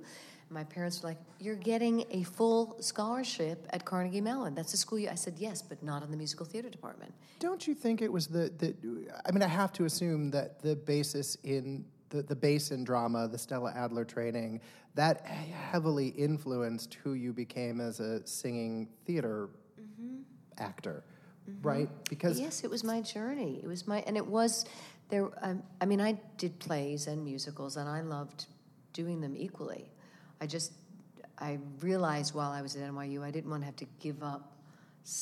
[0.52, 4.54] My parents were like, You're getting a full scholarship at Carnegie Mellon.
[4.54, 5.08] That's the school you.
[5.08, 7.14] I said, Yes, but not in the musical theater department.
[7.38, 8.74] don't you think it was the, the
[9.24, 13.28] I mean, I have to assume that the basis in the, the base in drama,
[13.28, 14.60] the Stella Adler training,
[14.96, 20.22] that heavily influenced who you became as a singing theater mm-hmm.
[20.58, 21.04] actor,
[21.62, 21.88] right?
[22.08, 23.60] Because yes, it was my journey.
[23.62, 24.64] It was my, and it was
[25.08, 25.28] there.
[25.42, 28.46] Um, I mean, I did plays and musicals, and I loved
[28.92, 29.90] doing them equally.
[30.40, 30.72] I just,
[31.38, 34.56] I realized while I was at NYU, I didn't want to have to give up.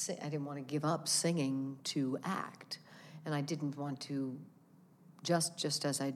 [0.08, 2.78] I didn't want to give up singing to act,
[3.24, 4.36] and I didn't want to,
[5.22, 6.12] just just as I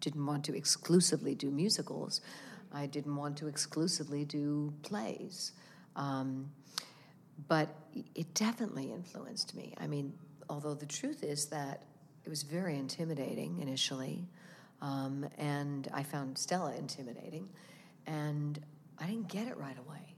[0.00, 2.20] didn't want to exclusively do musicals,
[2.72, 5.52] I didn't want to exclusively do plays.
[5.94, 6.50] Um,
[7.48, 7.68] but
[8.14, 9.74] it definitely influenced me.
[9.78, 10.12] I mean,
[10.48, 11.84] although the truth is that
[12.24, 14.28] it was very intimidating initially,
[14.80, 17.48] um, and I found Stella intimidating,
[18.06, 18.60] and
[18.98, 20.16] I didn't get it right away.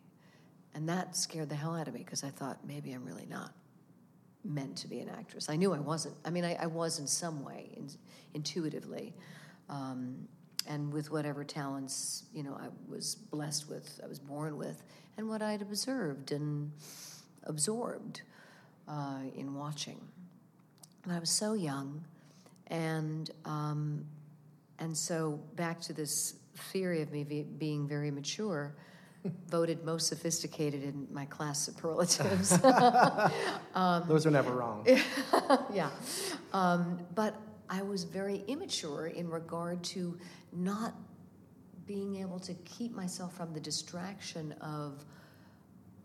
[0.74, 3.53] And that scared the hell out of me because I thought maybe I'm really not
[4.44, 5.48] meant to be an actress.
[5.48, 6.16] I knew I wasn't.
[6.24, 7.88] I mean, I, I was in some way, in,
[8.35, 9.14] intuitively.
[9.68, 10.29] Um,
[10.66, 14.83] and with whatever talents, you know, I was blessed with, I was born with,
[15.16, 16.72] and what I'd observed and
[17.44, 18.22] absorbed
[18.88, 20.00] uh, in watching.
[21.05, 22.05] And I was so young,
[22.68, 24.05] and um,
[24.79, 28.74] and so back to this theory of me be, being very mature,
[29.50, 32.50] voted most sophisticated in my class superlatives.
[32.61, 34.87] Those are never wrong.
[35.72, 35.90] yeah.
[36.53, 37.35] Um, but
[37.68, 40.18] I was very immature in regard to
[40.53, 40.94] not
[41.87, 45.05] being able to keep myself from the distraction of,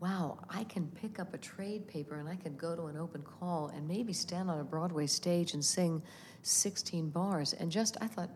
[0.00, 3.22] wow, I can pick up a trade paper and I can go to an open
[3.22, 6.02] call and maybe stand on a Broadway stage and sing
[6.42, 7.52] 16 bars.
[7.54, 8.30] And just, I thought,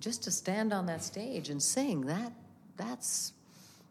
[0.00, 2.32] just to stand on that stage and sing, that,
[2.76, 3.32] that's,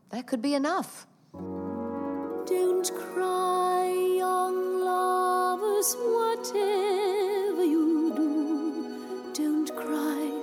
[0.10, 1.08] that could be enough.
[1.34, 9.34] Don't cry, young lovers, whatever you do.
[9.34, 10.41] Think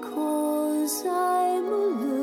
[0.00, 2.19] because I'm alone.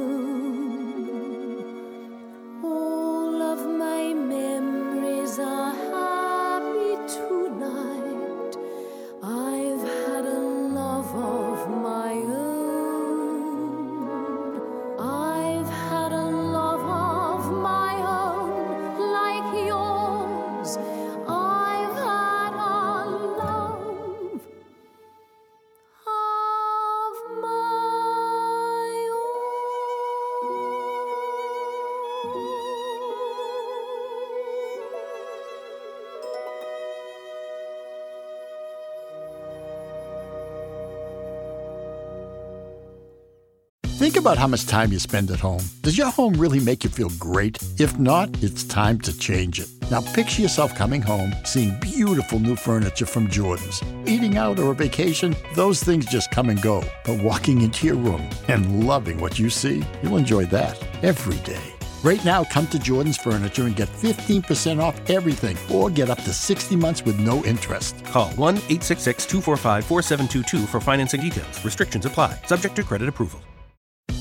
[44.28, 45.64] About how much time you spend at home.
[45.84, 47.58] Does your home really make you feel great?
[47.80, 49.70] If not, it's time to change it.
[49.90, 53.82] Now picture yourself coming home, seeing beautiful new furniture from Jordan's.
[54.06, 56.84] Eating out or a vacation, those things just come and go.
[57.06, 61.74] But walking into your room and loving what you see, you'll enjoy that every day.
[62.04, 66.34] Right now, come to Jordan's Furniture and get 15% off everything or get up to
[66.34, 68.04] 60 months with no interest.
[68.04, 71.64] Call 1 866 245 4722 for financing details.
[71.64, 73.40] Restrictions apply, subject to credit approval.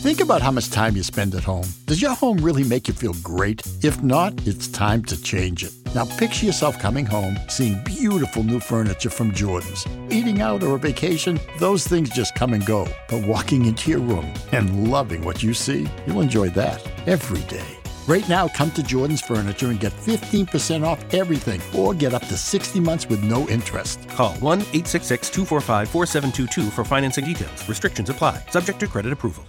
[0.03, 1.67] Think about how much time you spend at home.
[1.87, 3.67] Does your home really make you feel great?
[3.83, 5.73] If not, it's time to change it.
[5.95, 9.87] Now picture yourself coming home, seeing beautiful new furniture from Jordan's.
[10.11, 12.87] Eating out or a vacation, those things just come and go.
[13.09, 17.67] But walking into your room and loving what you see, you'll enjoy that every day.
[18.07, 22.37] Right now, come to Jordan's Furniture and get 15% off everything or get up to
[22.37, 24.07] 60 months with no interest.
[24.11, 27.69] Call 1 866 245 4722 for financing details.
[27.69, 29.45] Restrictions apply, subject to credit approval.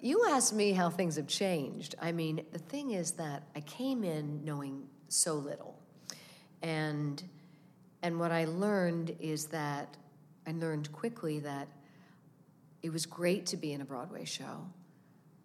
[0.00, 1.96] You asked me how things have changed.
[2.00, 5.76] I mean, the thing is that I came in knowing so little.
[6.62, 7.22] And
[8.02, 9.96] and what I learned is that
[10.46, 11.66] I learned quickly that
[12.80, 14.68] it was great to be in a Broadway show,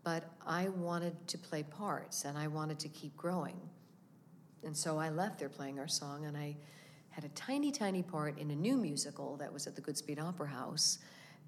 [0.03, 3.59] but I wanted to play parts and I wanted to keep growing.
[4.63, 6.55] And so I left They're Playing Our Song and I
[7.09, 10.47] had a tiny, tiny part in a new musical that was at the Goodspeed Opera
[10.47, 10.99] House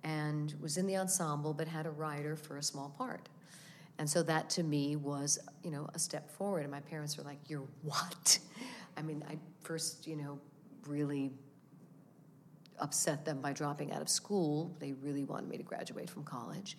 [0.05, 3.27] and was in the ensemble but had a writer for a small part.
[3.97, 6.61] And so that to me was, you know, a step forward.
[6.61, 8.39] And my parents were like, You're what?
[8.97, 10.39] I mean, I first, you know,
[10.87, 11.31] really
[12.79, 14.75] upset them by dropping out of school.
[14.79, 16.77] They really wanted me to graduate from college.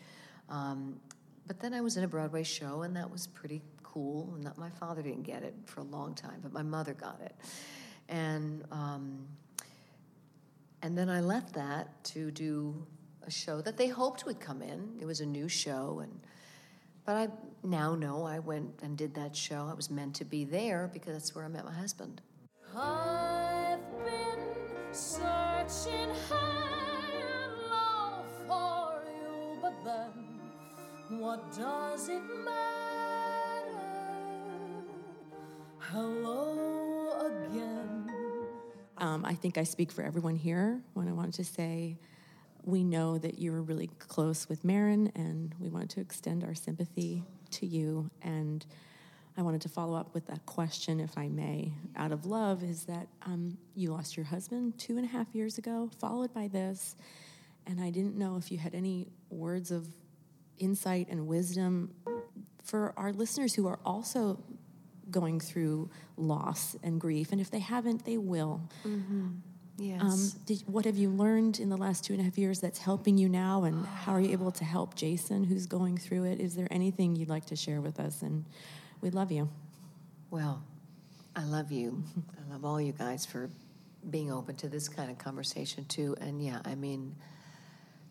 [0.48, 1.00] Um,
[1.46, 4.32] but then I was in a Broadway show, and that was pretty cool.
[4.34, 7.20] And that, my father didn't get it for a long time, but my mother got
[7.22, 7.34] it.
[8.08, 9.26] And um,
[10.82, 12.86] and then I left that to do
[13.26, 14.96] a show that they hoped would come in.
[15.00, 16.20] It was a new show, and
[17.04, 17.28] but I
[17.62, 19.68] now know I went and did that show.
[19.70, 22.20] I was meant to be there because that's where I met my husband.
[22.74, 24.38] I've been
[24.92, 32.86] searching high and low for you, but then what does it matter?
[35.78, 38.10] Hello again.
[38.98, 41.98] Um, I think I speak for everyone here when I wanted to say
[42.66, 46.55] we know that you were really close with Marin, and we wanted to extend our
[46.55, 48.11] sympathy to you.
[48.22, 48.66] And
[49.38, 52.85] I wanted to follow up with a question, if I may, out of love is
[52.85, 56.96] that um, you lost your husband two and a half years ago, followed by this.
[57.68, 59.87] And I didn't know if you had any words of
[60.59, 61.94] insight and wisdom
[62.64, 64.42] for our listeners who are also
[65.09, 67.31] going through loss and grief.
[67.31, 68.61] And if they haven't, they will.
[69.78, 70.00] Yes.
[70.00, 72.78] Um, did, what have you learned in the last two and a half years that's
[72.78, 76.40] helping you now, and how are you able to help Jason, who's going through it?
[76.40, 78.22] Is there anything you'd like to share with us?
[78.22, 78.46] And
[79.02, 79.48] we love you.
[80.30, 80.62] Well,
[81.34, 82.02] I love you.
[82.16, 83.50] I love all you guys for
[84.10, 86.16] being open to this kind of conversation too.
[86.20, 87.14] And yeah, I mean,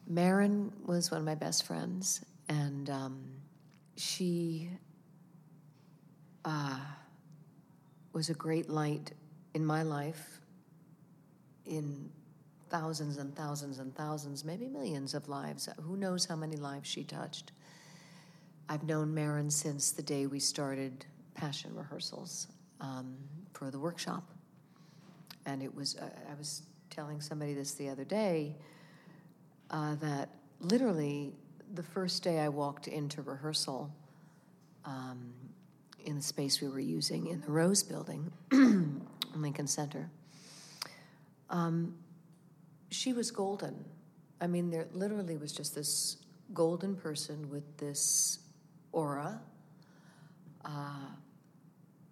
[0.08, 3.24] Marin was one of my best friends, and um,
[3.98, 4.70] she
[6.44, 6.80] uh,
[8.14, 9.12] was a great light
[9.56, 10.40] in my life,
[11.66, 12.10] in
[12.70, 15.70] thousands and thousands and thousands, maybe millions of lives.
[15.82, 17.52] Who knows how many lives she touched?
[18.68, 22.48] I've known Marin since the day we started passion rehearsals
[22.82, 23.16] um,
[23.54, 24.24] for the workshop.
[25.46, 28.56] And it was, uh, I was telling somebody this the other day
[29.70, 30.30] uh, that
[30.60, 31.34] literally
[31.74, 33.92] the first day I walked into rehearsal
[34.86, 35.34] um,
[36.06, 38.32] in the space we were using in the Rose Building,
[39.36, 40.10] Lincoln Center,
[41.50, 41.96] um,
[42.90, 43.86] she was golden.
[44.42, 46.18] I mean, there literally was just this
[46.54, 48.40] golden person with this
[48.92, 49.42] aura.
[50.64, 51.10] Uh,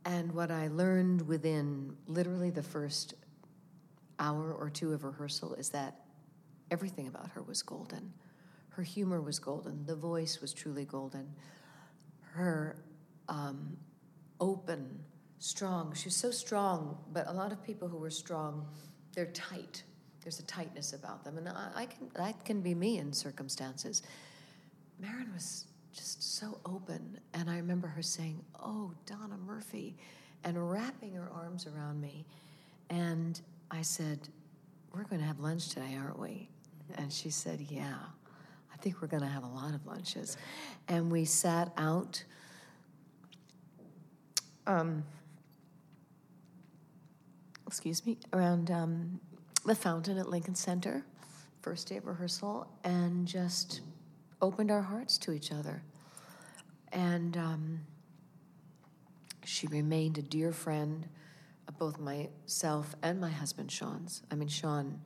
[0.05, 3.13] and what I learned within literally the first
[4.19, 6.01] hour or two of rehearsal is that
[6.71, 8.13] everything about her was golden.
[8.69, 9.85] Her humor was golden.
[9.85, 11.27] The voice was truly golden.
[12.33, 12.83] Her
[13.29, 13.77] um,
[14.39, 14.99] open,
[15.39, 15.93] strong.
[15.93, 18.67] She was so strong, but a lot of people who were strong,
[19.13, 19.83] they're tight.
[20.21, 24.03] There's a tightness about them, and I, I can that can be me in circumstances.
[24.99, 29.95] Marin was just so open, and I remember her saying, "Oh, Donna Murphy,"
[30.43, 32.25] and wrapping her arms around me,
[32.89, 33.39] and
[33.69, 34.29] I said,
[34.93, 36.49] "We're going to have lunch today, aren't we?"
[36.95, 37.95] And she said, "Yeah."
[38.73, 40.35] I think we're going to have a lot of lunches.
[40.89, 42.21] And we sat out
[44.67, 45.03] um,
[47.73, 49.19] excuse me, around um,
[49.65, 51.03] the fountain at Lincoln Center,
[51.63, 53.81] first day of rehearsal, and just
[54.43, 55.81] opened our hearts to each other.
[56.91, 57.79] And um,
[59.43, 61.07] she remained a dear friend
[61.67, 64.21] of both myself and my husband, Shawn's.
[64.29, 65.01] I mean, Shawn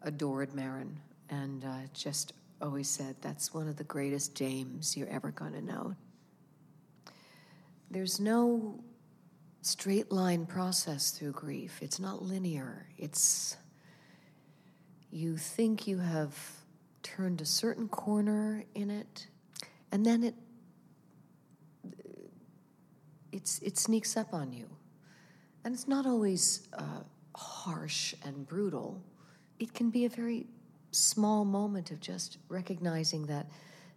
[0.00, 0.96] adored Marin
[1.28, 5.60] and uh, just always said, That's one of the greatest dames you're ever going to
[5.60, 5.96] know.
[7.90, 8.78] There's no
[9.62, 12.86] straight line process through grief, it's not linear.
[12.98, 13.56] It's
[15.10, 16.38] you think you have
[17.02, 19.26] turned a certain corner in it,
[19.90, 20.34] and then it
[23.32, 24.68] it's, it sneaks up on you.
[25.64, 27.02] And it's not always uh,
[27.34, 29.02] harsh and brutal.
[29.58, 30.46] It can be a very
[30.90, 33.46] small moment of just recognizing that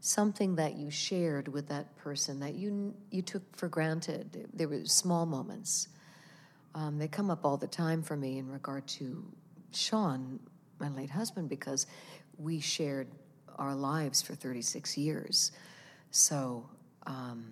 [0.04, 4.50] something that you shared with that person that you you took for granted.
[4.54, 5.88] There were small moments.
[6.76, 9.24] Um, they come up all the time for me in regard to
[9.72, 10.42] Shawn,
[10.78, 11.88] my late husband, because
[12.38, 13.08] we shared
[13.58, 15.54] our lives for 36 years.
[16.12, 16.68] So,
[17.06, 17.46] um,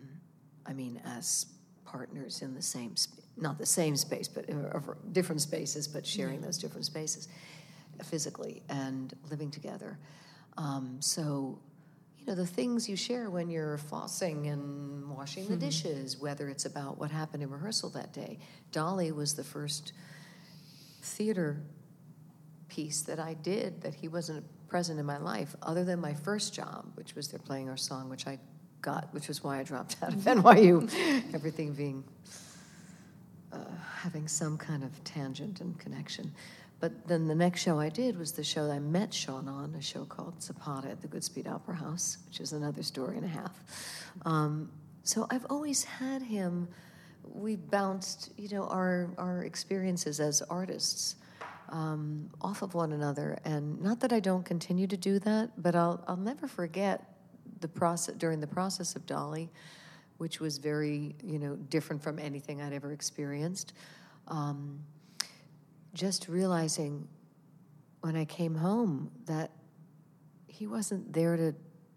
[0.65, 1.45] I mean, as
[1.85, 4.79] partners in the same, sp- not the same space, but uh,
[5.13, 7.29] different spaces, but sharing those different spaces
[8.03, 9.97] physically and living together.
[10.57, 11.59] Um, so,
[12.21, 15.65] you know, the things you share when you're flossing and washing the mm-hmm.
[15.65, 18.37] dishes, whether it's about what happened in rehearsal that day.
[18.71, 19.93] Dolly was the first
[21.01, 21.57] theater
[22.69, 26.53] piece that I did that he wasn't present in my life, other than my first
[26.53, 28.39] job, which was they're playing our song, which I
[28.81, 31.33] got, which was why I dropped out of NYU.
[31.33, 32.03] Everything being
[33.51, 33.57] uh,
[33.97, 36.31] having some kind of tangent and connection.
[36.81, 39.81] But then the next show I did was the show I met Shawn on, a
[39.81, 44.11] show called Zapata at the Goodspeed Opera House, which is another story and a half.
[44.25, 44.71] Um,
[45.03, 46.67] so I've always had him.
[47.23, 51.17] We bounced, you know, our our experiences as artists
[51.69, 55.75] um, off of one another, and not that I don't continue to do that, but
[55.75, 57.15] I'll I'll never forget
[57.59, 59.51] the process during the process of Dolly,
[60.17, 63.73] which was very, you know, different from anything I'd ever experienced.
[64.27, 64.79] Um,
[65.93, 67.07] just realizing
[68.01, 69.51] when I came home that
[70.47, 71.53] he wasn't there to,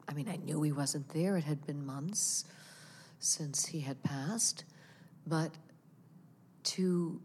[0.09, 1.37] I mean, I knew he wasn't there.
[1.37, 2.45] It had been months
[3.19, 4.65] since he had passed,
[5.27, 5.51] but
[6.65, 7.21] to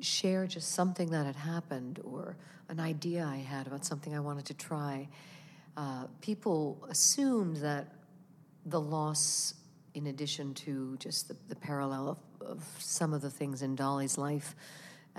[0.00, 2.36] share just something that had happened or
[2.68, 5.08] an idea I had about something I wanted to try,
[5.76, 7.92] uh, people assumed that
[8.66, 9.54] the loss,
[9.94, 12.08] in addition to just the, the parallel
[12.40, 14.54] of, of some of the things in Dolly's life,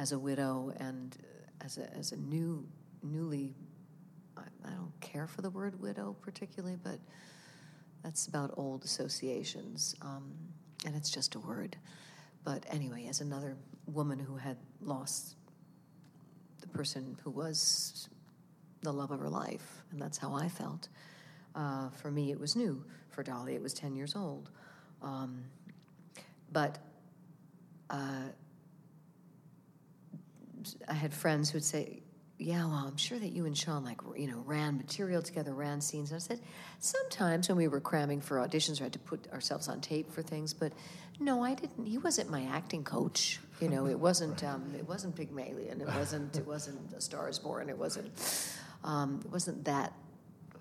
[0.01, 1.15] as a widow and
[1.63, 2.67] as a, as a new,
[3.03, 3.53] newly,
[4.35, 6.97] I, I don't care for the word widow particularly, but
[8.03, 9.95] that's about old associations.
[10.01, 10.33] Um,
[10.87, 11.77] and it's just a word.
[12.43, 15.35] But anyway, as another woman who had lost
[16.61, 18.09] the person who was
[18.81, 20.87] the love of her life, and that's how I felt.
[21.53, 22.83] Uh, for me, it was new.
[23.09, 24.49] For Dolly, it was 10 years old.
[25.03, 25.43] Um,
[26.51, 26.79] but
[27.91, 28.29] uh,
[30.87, 32.01] I had friends who would say,
[32.41, 35.79] yeah, well, I'm sure that you and Shawn like you know ran material together, ran
[35.79, 36.11] scenes.
[36.11, 36.39] And I said,
[36.79, 40.23] sometimes when we were cramming for auditions, we had to put ourselves on tape for
[40.23, 40.51] things.
[40.51, 40.73] But
[41.19, 41.85] no, I didn't.
[41.85, 43.39] He wasn't my acting coach.
[43.59, 44.43] You know, it wasn't.
[44.43, 45.81] Um, it wasn't Pygmalion.
[45.81, 46.35] It wasn't.
[46.35, 47.69] It wasn't A Star Is Born.
[47.69, 48.09] It wasn't.
[48.83, 49.93] Um, it wasn't that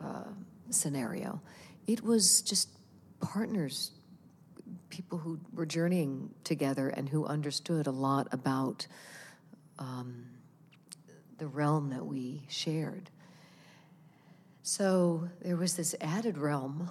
[0.05, 0.25] uh,
[0.69, 1.41] scenario.
[1.87, 2.69] It was just
[3.21, 3.93] partners,
[4.91, 8.87] people who were journeying together and who understood a lot about
[9.81, 10.27] um,
[11.39, 13.11] the realm that we shared.
[14.63, 16.91] So there was this added realm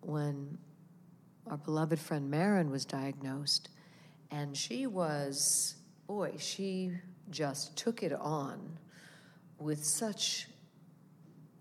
[0.00, 0.56] when
[1.48, 3.68] our beloved friend Marin was diagnosed,
[4.30, 5.74] and she was,
[6.06, 6.92] boy, she
[7.30, 8.78] just took it on
[9.58, 10.46] with such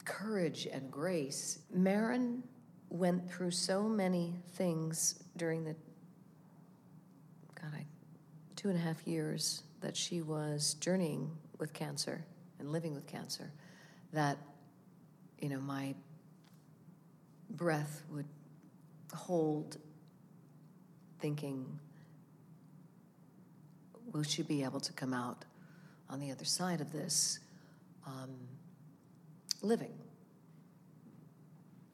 [0.05, 1.59] courage and grace.
[1.73, 2.43] Marin
[2.89, 5.75] went through so many things during the
[7.59, 7.85] God, I,
[8.55, 12.23] two and a half years that she was journeying with cancer
[12.59, 13.51] and living with cancer
[14.13, 14.37] that
[15.39, 15.93] you know my
[17.51, 18.27] breath would
[19.13, 19.77] hold
[21.19, 21.79] thinking
[24.11, 25.45] will she be able to come out
[26.09, 27.39] on the other side of this
[28.05, 28.35] um,
[29.61, 29.93] living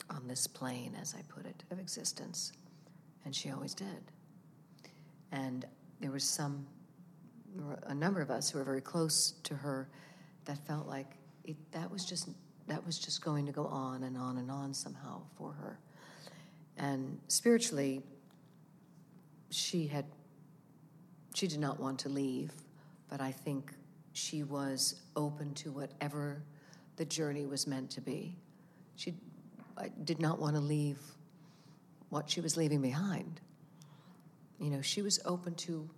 [0.09, 2.53] on this plane as i put it of existence?
[3.25, 4.11] And she always did.
[5.31, 5.65] And
[5.99, 6.65] there was some
[7.83, 9.89] a number of us who were very close to her
[10.45, 11.11] that felt like
[11.43, 12.29] it, that was just
[12.67, 15.79] that was just going to go on and on and on somehow for her.
[16.77, 18.01] And spiritually,
[19.49, 20.05] she had
[21.33, 22.51] she did not want to leave,
[23.09, 23.73] but I think
[24.13, 26.43] she was open to whatever
[26.95, 28.35] the journey was meant to be.
[28.95, 29.13] She
[30.05, 30.97] did not want to leave
[32.09, 33.41] what she was leaving behind.
[34.59, 35.89] You know, she was open to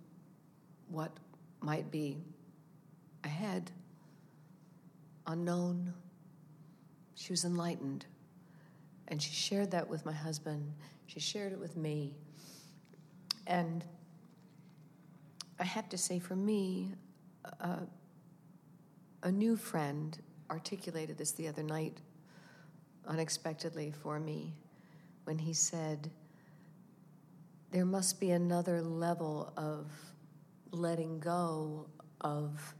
[0.88, 1.12] what
[1.60, 2.18] might be
[3.24, 3.70] ahead,
[5.26, 5.92] unknown.
[7.14, 8.06] She was enlightened.
[9.08, 10.72] And she shared that with my husband.
[11.06, 12.14] She shared it with me.
[13.46, 13.84] And
[15.58, 16.92] I have to say, for me,
[19.22, 20.16] a new friend
[20.50, 21.98] articulated this the other night
[23.06, 24.54] unexpectedly for me
[25.24, 26.10] when he said,
[27.70, 29.90] There must be another level of
[30.70, 31.86] letting go
[32.20, 32.74] of,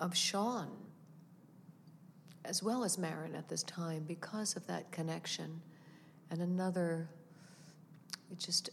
[0.00, 0.70] of Shawn
[2.44, 5.62] as well as Marin at this time because of that connection.
[6.30, 7.08] And another
[8.30, 8.70] it just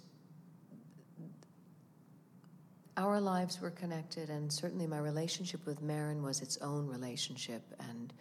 [2.98, 8.14] our lives were connected and certainly my relationship with Marin was its own relationship and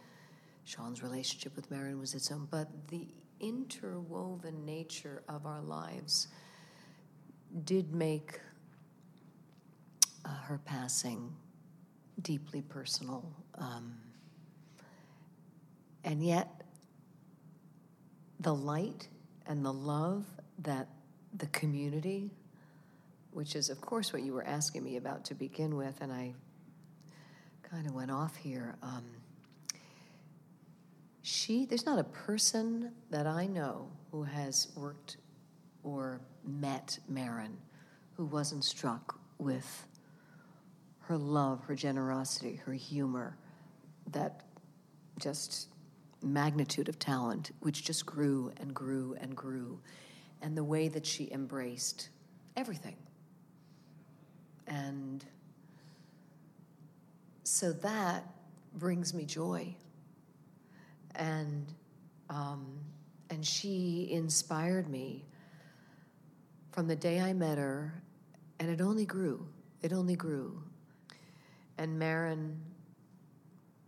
[0.64, 2.46] Shawn's relationship with Marin was its own.
[2.50, 3.08] But the
[3.40, 6.28] interwoven nature of our lives
[7.64, 8.38] did make
[10.30, 11.34] uh, her passing
[12.22, 13.24] deeply personal
[13.58, 13.94] um,
[16.04, 16.62] and yet,
[18.40, 19.08] the light
[19.46, 20.24] and the love
[20.60, 20.88] that
[21.36, 22.30] the community,
[23.32, 26.32] which is, of course, what you were asking me about to begin with, and I
[27.62, 28.76] kind of went off here.
[28.82, 29.04] Um,
[31.22, 35.18] she, there's not a person that I know who has worked
[35.84, 37.56] or met Marin
[38.16, 39.86] who wasn't struck with
[41.10, 43.36] her love, her generosity, her humor,
[44.12, 44.44] that
[45.18, 45.66] just
[46.22, 49.80] magnitude of talent, which just grew and grew and grew,
[50.40, 52.10] and the way that she embraced
[52.56, 52.94] everything.
[54.68, 55.24] And
[57.42, 58.22] so that
[58.74, 59.74] brings me joy.
[61.16, 61.66] And,
[62.28, 62.66] um,
[63.30, 65.24] and she inspired me
[66.70, 68.00] from the day I met her,
[68.60, 69.44] and it only grew.
[69.82, 70.62] It only grew.
[71.80, 72.60] And Marin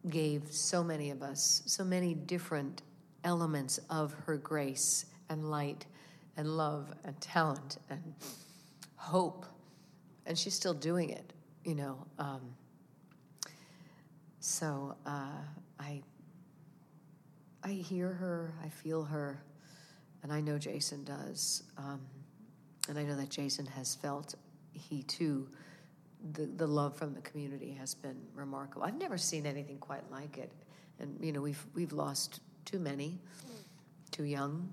[0.09, 2.81] gave so many of us so many different
[3.23, 5.85] elements of her grace and light
[6.39, 8.15] and love and talent and
[8.97, 9.45] hope.
[10.25, 11.35] And she's still doing it,
[11.65, 12.07] you know.
[12.19, 12.41] Um,
[14.41, 15.43] so uh,
[15.79, 16.01] I,
[17.63, 19.45] I hear her, I feel her,
[20.23, 21.65] and I know Jason does.
[21.77, 22.01] Um,
[22.89, 24.35] and I know that Jason has felt
[24.73, 25.47] he too
[26.33, 28.85] the, the love from the community has been remarkable.
[28.85, 30.53] I've never seen anything quite like it.
[30.99, 33.19] And, you know, we've, we've lost too many,
[34.11, 34.71] too young.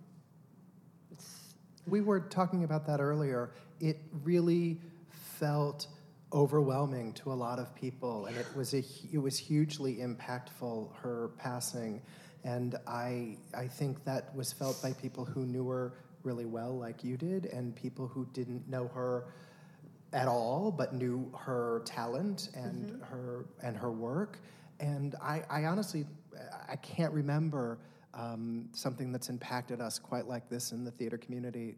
[1.88, 3.52] We were talking about that earlier.
[3.80, 4.80] It really
[5.10, 5.88] felt
[6.32, 10.96] overwhelming to a lot of people, and it was a, it was hugely impactful.
[10.96, 12.02] Her passing,
[12.44, 17.04] and I I think that was felt by people who knew her really well, like
[17.04, 19.26] you did, and people who didn't know her
[20.14, 23.04] at all, but knew her talent and mm-hmm.
[23.04, 24.40] her and her work.
[24.80, 26.06] And I, I honestly,
[26.68, 27.80] I can't remember
[28.14, 31.76] um, something that's impacted us quite like this in the theater community.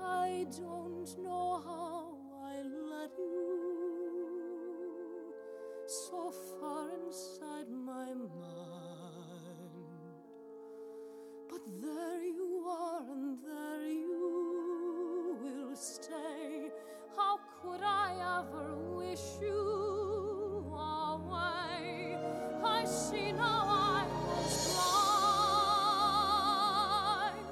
[0.00, 3.56] I don't know how I let you
[5.86, 8.26] so far inside my mind,
[11.48, 14.15] but there you are, and there you
[15.76, 16.70] stay.
[17.14, 22.16] How could I ever wish you away?
[22.64, 24.74] I see now I was
[27.24, 27.46] blind.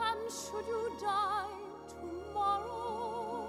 [0.00, 1.60] And should you die
[2.00, 3.46] tomorrow,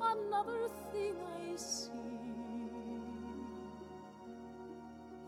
[0.00, 1.98] another thing I see.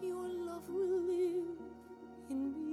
[0.03, 1.61] Your love will live
[2.31, 2.70] in me.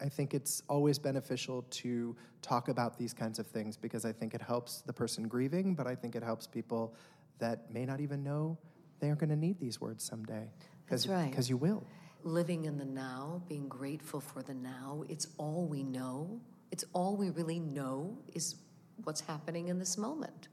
[0.00, 4.34] I think it's always beneficial to talk about these kinds of things because I think
[4.34, 6.94] it helps the person grieving, but I think it helps people
[7.38, 8.58] that may not even know
[9.00, 10.50] they are going to need these words someday.
[10.88, 11.30] That's right.
[11.30, 11.84] Because you will.
[12.22, 16.40] Living in the now, being grateful for the now, it's all we know.
[16.70, 18.56] It's all we really know is
[19.04, 20.48] what's happening in this moment.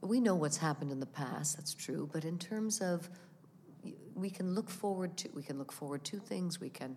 [0.00, 3.08] We know what's happened in the past, that's true, but in terms of
[4.14, 6.96] we can look forward to we can look forward to things, we can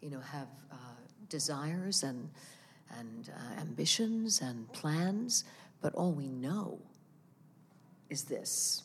[0.00, 0.76] you know, have uh,
[1.28, 2.28] desires and,
[2.98, 5.44] and uh, ambitions and plans,
[5.80, 6.78] but all we know
[8.08, 8.82] is this.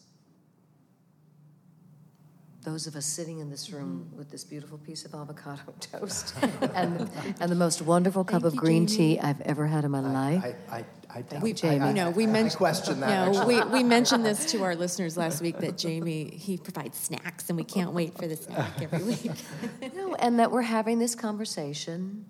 [2.64, 4.18] Those of us sitting in this room mm-hmm.
[4.18, 6.36] with this beautiful piece of avocado toast
[6.76, 7.10] and,
[7.40, 9.16] and the most wonderful cup Thank of green Jamie.
[9.16, 10.56] tea I've ever had in my I, life.
[10.70, 11.80] I, I, I, Thank I- you, Jamie.
[11.82, 12.58] I, You know, we I mentioned.
[12.58, 13.32] question that.
[13.32, 17.50] No, we, we mentioned this to our listeners last week that Jamie he provides snacks,
[17.50, 19.32] and we can't wait for the snack every week.
[19.96, 22.26] No, and that we're having this conversation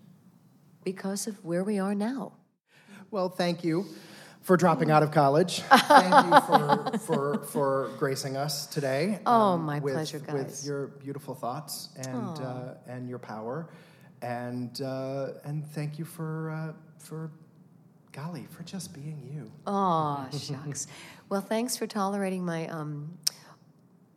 [0.83, 2.33] because of where we are now.
[3.11, 3.85] Well, thank you
[4.41, 5.59] for dropping out of college.
[5.69, 9.19] thank you for, for, for gracing us today.
[9.25, 13.69] Oh, my with, pleasure, With your beautiful thoughts and, uh, and your power.
[14.21, 17.31] And, uh, and thank you for, uh, for,
[18.11, 19.51] golly, for just being you.
[19.65, 20.87] Oh, shucks.
[21.29, 23.17] well, thanks for tolerating my um,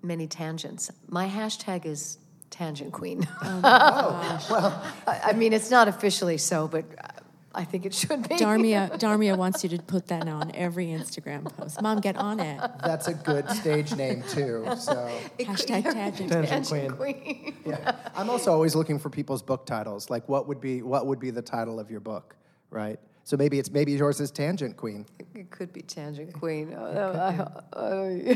[0.03, 0.91] many tangents.
[1.09, 2.19] My hashtag is
[2.51, 3.27] tangent queen.
[3.43, 7.09] Oh, well, I I mean, it's not officially so, but uh,
[7.55, 8.35] I think it should be.
[8.37, 11.81] Darmia, Darmia wants you to put that on every Instagram post.
[11.81, 12.61] Mom, get on it.
[12.83, 14.67] that's a good stage name, too.
[14.79, 16.31] So, Hashtag tangent.
[16.33, 17.23] Tangent Queen.
[17.23, 17.57] queen.
[17.65, 17.97] yeah.
[18.15, 20.11] I'm also always looking for people's book titles.
[20.11, 22.35] Like, what would be, what would be the title of your book,
[22.71, 22.99] right?
[23.27, 25.07] So maybe it's maybe yours is Tangent Queen.
[25.35, 26.75] It could be tangent queen.
[26.79, 28.35] Oh, no, I- oh,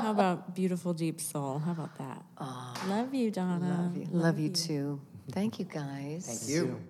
[0.00, 1.58] How about beautiful deep soul?
[1.58, 2.24] How about that?
[2.38, 3.82] Ah, love you, Donna.
[3.82, 4.06] love you.
[4.10, 5.00] Love you too.
[5.32, 6.24] Thank you, guys.
[6.26, 6.80] Thank you.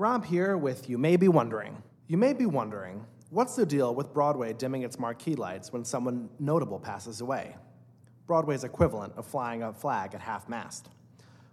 [0.00, 1.82] Rob here with You May Be Wondering.
[2.08, 6.30] You may be wondering, what's the deal with Broadway dimming its marquee lights when someone
[6.38, 7.54] notable passes away?
[8.26, 10.88] Broadway's equivalent of flying a flag at half mast.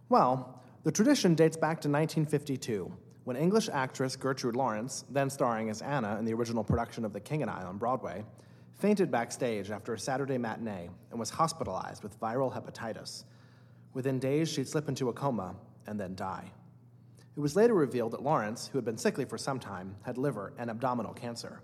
[0.07, 2.89] Well, the tradition dates back to 1952,
[3.25, 7.19] when English actress Gertrude Lawrence, then starring as Anna in the original production of The
[7.19, 8.23] King and I on Broadway,
[8.79, 13.25] fainted backstage after a Saturday matinee and was hospitalized with viral hepatitis.
[13.93, 15.53] Within days, she'd slip into a coma
[15.85, 16.49] and then die.
[17.37, 20.53] It was later revealed that Lawrence, who had been sickly for some time, had liver
[20.57, 21.61] and abdominal cancer.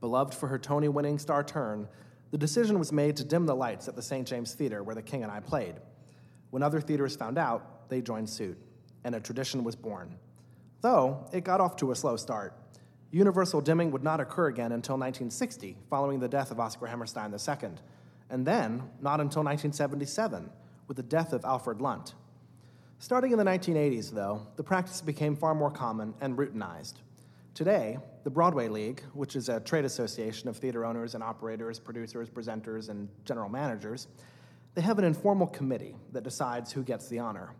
[0.00, 1.86] Beloved for her Tony winning star turn,
[2.30, 4.26] the decision was made to dim the lights at the St.
[4.26, 5.74] James Theater where The King and I played.
[6.48, 8.56] When other theaters found out, they joined suit,
[9.04, 10.16] and a tradition was born.
[10.80, 12.54] Though it got off to a slow start.
[13.10, 17.72] Universal dimming would not occur again until 1960, following the death of Oscar Hammerstein II,
[18.30, 20.48] and then not until 1977,
[20.88, 22.14] with the death of Alfred Lunt.
[23.02, 27.00] Starting in the 1980s, though, the practice became far more common and routinized.
[27.52, 32.30] Today, the Broadway League, which is a trade association of theater owners and operators, producers,
[32.30, 34.06] presenters, and general managers,
[34.76, 37.50] they have an informal committee that decides who gets the honor.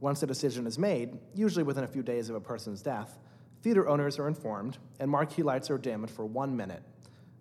[0.00, 3.18] Once a decision is made, usually within a few days of a person's death,
[3.60, 6.82] theater owners are informed and marquee lights are dimmed for one minute.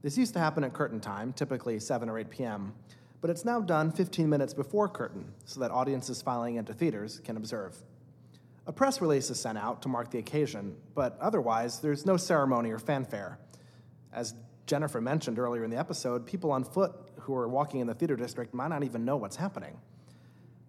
[0.02, 2.74] This used to happen at curtain time, typically 7 or 8 p.m.,
[3.22, 7.38] but it's now done 15 minutes before curtain so that audiences filing into theaters can
[7.38, 7.76] observe.
[8.68, 12.72] A press release is sent out to mark the occasion, but otherwise, there's no ceremony
[12.72, 13.40] or fanfare.
[14.14, 14.36] As
[14.68, 18.16] Jennifer mentioned earlier in the episode, people on foot who are walking in the theater
[18.16, 19.78] district might not even know what's happening.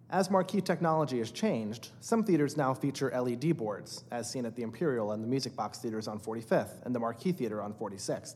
[0.09, 4.63] As marquee technology has changed, some theaters now feature LED boards, as seen at the
[4.63, 8.35] Imperial and the Music Box theaters on 45th and the Marquis Theater on 46th.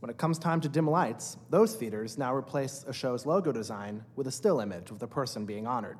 [0.00, 4.04] When it comes time to dim lights, those theaters now replace a show's logo design
[4.14, 5.98] with a still image of the person being honored,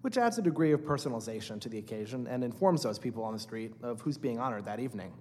[0.00, 3.38] which adds a degree of personalization to the occasion and informs those people on the
[3.38, 5.12] street of who's being honored that evening.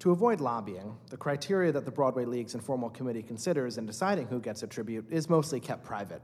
[0.00, 4.40] To avoid lobbying, the criteria that the Broadway League's informal committee considers in deciding who
[4.40, 6.22] gets a tribute is mostly kept private.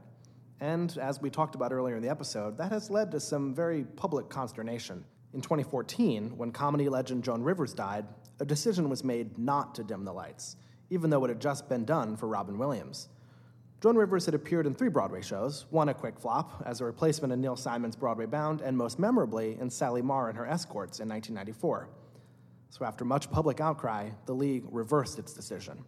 [0.59, 3.83] And as we talked about earlier in the episode, that has led to some very
[3.83, 5.05] public consternation.
[5.33, 8.05] In 2014, when comedy legend Joan Rivers died,
[8.39, 10.57] a decision was made not to dim the lights,
[10.93, 13.09] even though it had just been done for Robin Williams.
[13.81, 17.33] Joan Rivers had appeared in three Broadway shows, one a quick flop as a replacement
[17.33, 21.09] in Neil Simon's Broadway Bound, and most memorably in Sally Marr and Her Escorts in
[21.09, 21.89] 1994.
[22.69, 25.83] So, after much public outcry, the league reversed its decision.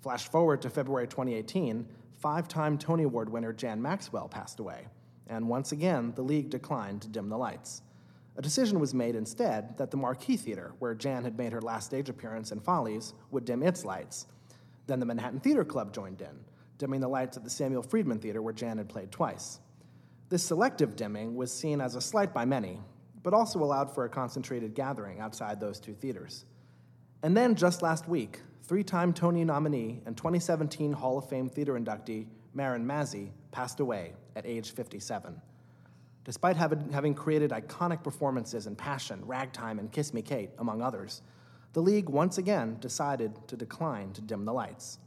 [0.00, 1.84] Flash forward to February 2018,
[2.18, 4.86] five time Tony Award winner Jan Maxwell passed away,
[5.26, 7.82] and once again, the league declined to dim the lights.
[8.38, 11.86] A decision was made instead that the Marquis Theater, where Jan had made her last
[11.86, 14.28] stage appearance in Follies, would dim its lights.
[14.86, 16.38] Then the Manhattan Theater Club joined in,
[16.78, 19.58] dimming the lights at the Samuel Friedman Theater, where Jan had played twice.
[20.28, 22.78] This selective dimming was seen as a slight by many,
[23.24, 26.44] but also allowed for a concentrated gathering outside those two theaters.
[27.24, 31.72] And then just last week, three time Tony nominee and 2017 Hall of Fame theater
[31.72, 35.42] inductee Marin Mazzie passed away at age 57.
[36.28, 41.22] Despite having, created iconic performances in Passion, Ragtime, and Kiss Me Kate, among others,
[41.72, 44.98] the league once again decided to decline to dim the lights.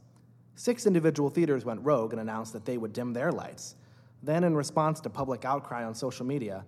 [0.56, 3.76] Six individual theaters went rogue and announced that they would dim their lights.
[4.24, 6.64] Then, in response to public outcry on social media,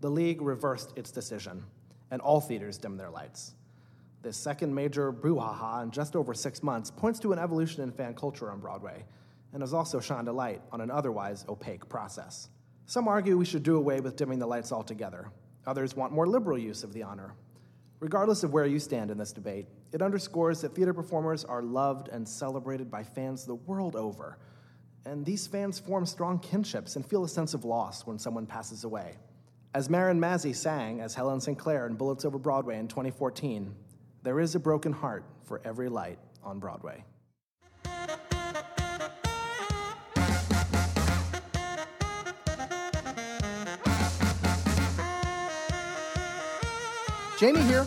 [0.00, 1.64] the League reversed its decision,
[2.12, 3.54] and all theaters dimmed their lights.
[4.22, 8.14] This second major brouhaha in just over six months points to an evolution in fan
[8.14, 9.04] culture on Broadway,
[9.52, 12.50] and has also shined a light on an otherwise opaque process.
[12.86, 15.28] Some argue we should do away with dimming the lights altogether.
[15.66, 17.34] Others want more liberal use of the honor.
[17.98, 22.08] Regardless of where you stand in this debate, it underscores that theater performers are loved
[22.08, 24.38] and celebrated by fans the world over.
[25.04, 28.84] And these fans form strong kinships and feel a sense of loss when someone passes
[28.84, 29.16] away.
[29.74, 33.74] As Marin Mazzie sang as Helen Sinclair in Bullets Over Broadway in 2014,
[34.22, 37.04] there is a broken heart for every light on Broadway.
[47.38, 47.84] Jamie here.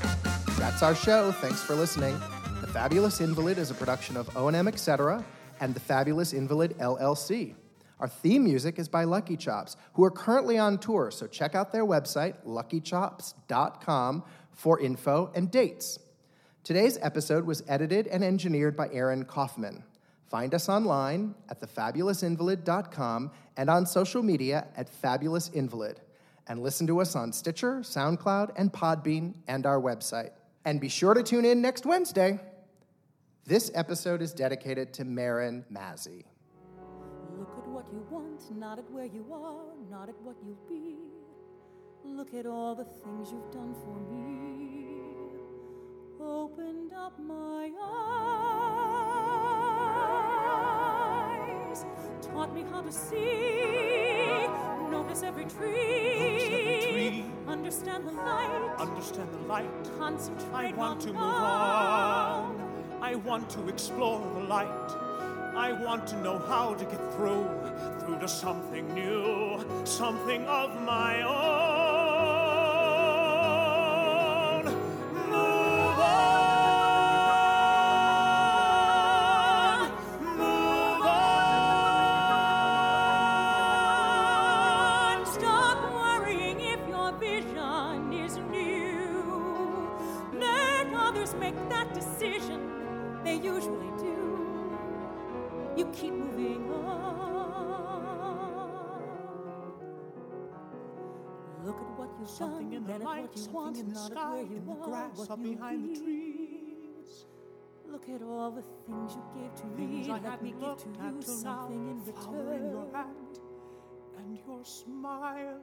[0.60, 1.32] That's our show.
[1.32, 2.20] Thanks for listening.
[2.62, 5.26] The Fabulous Invalid is a production of O&M Etc.
[5.60, 7.56] and The Fabulous Invalid LLC.
[8.00, 11.72] Our theme music is by Lucky Chops, who are currently on tour, so check out
[11.72, 15.98] their website, luckychops.com, for info and dates.
[16.64, 19.84] Today's episode was edited and engineered by Aaron Kaufman.
[20.30, 26.02] Find us online at thefabulousinvalid.com and on social media at Fabulous Invalid.
[26.50, 30.32] And listen to us on Stitcher, SoundCloud, and Podbean, and our website.
[30.66, 32.40] And be sure to tune in next Wednesday.
[33.46, 36.26] This episode is dedicated to Marin Mazzie.
[37.38, 40.98] Look at what you want, not at where you are, not at what you'll be.
[42.04, 44.88] Look at all the things you've done for me.
[46.20, 47.72] Opened up my
[51.70, 51.86] eyes,
[52.22, 54.69] taught me how to see.
[54.92, 57.24] Notice every tree.
[57.48, 58.76] Understand the light.
[58.80, 59.70] Understand the light.
[59.98, 63.00] Concentrate I want to move on.
[63.02, 64.68] I want to explore the light.
[65.56, 67.48] I want to know how to get through,
[68.00, 71.69] through to something new, something of my own.
[102.20, 104.66] You've Something done, in the then light, something in the sky, at where you in
[104.66, 107.26] the grass, up behind the trees.
[107.92, 110.12] Look at all the things you gave to Things me.
[110.14, 112.00] I Let me give to you now, something in
[112.54, 112.94] in your return.
[112.94, 113.40] hand
[114.18, 115.62] and your smile.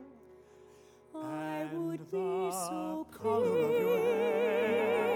[1.15, 5.13] I and would the be so color of your hair